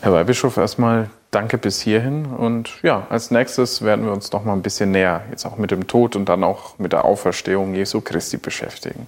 Herr 0.00 0.12
Weihbischof, 0.12 0.56
erstmal 0.56 1.10
danke 1.30 1.58
bis 1.58 1.80
hierhin. 1.80 2.26
Und 2.26 2.82
ja, 2.82 3.06
als 3.10 3.30
nächstes 3.30 3.82
werden 3.82 4.04
wir 4.04 4.12
uns 4.12 4.30
noch 4.32 4.44
mal 4.44 4.52
ein 4.52 4.62
bisschen 4.62 4.90
näher 4.90 5.22
jetzt 5.30 5.44
auch 5.44 5.56
mit 5.56 5.70
dem 5.70 5.86
Tod 5.86 6.14
und 6.16 6.28
dann 6.28 6.44
auch 6.44 6.78
mit 6.78 6.92
der 6.92 7.04
Auferstehung 7.04 7.74
Jesu 7.74 8.00
Christi 8.00 8.36
beschäftigen. 8.36 9.06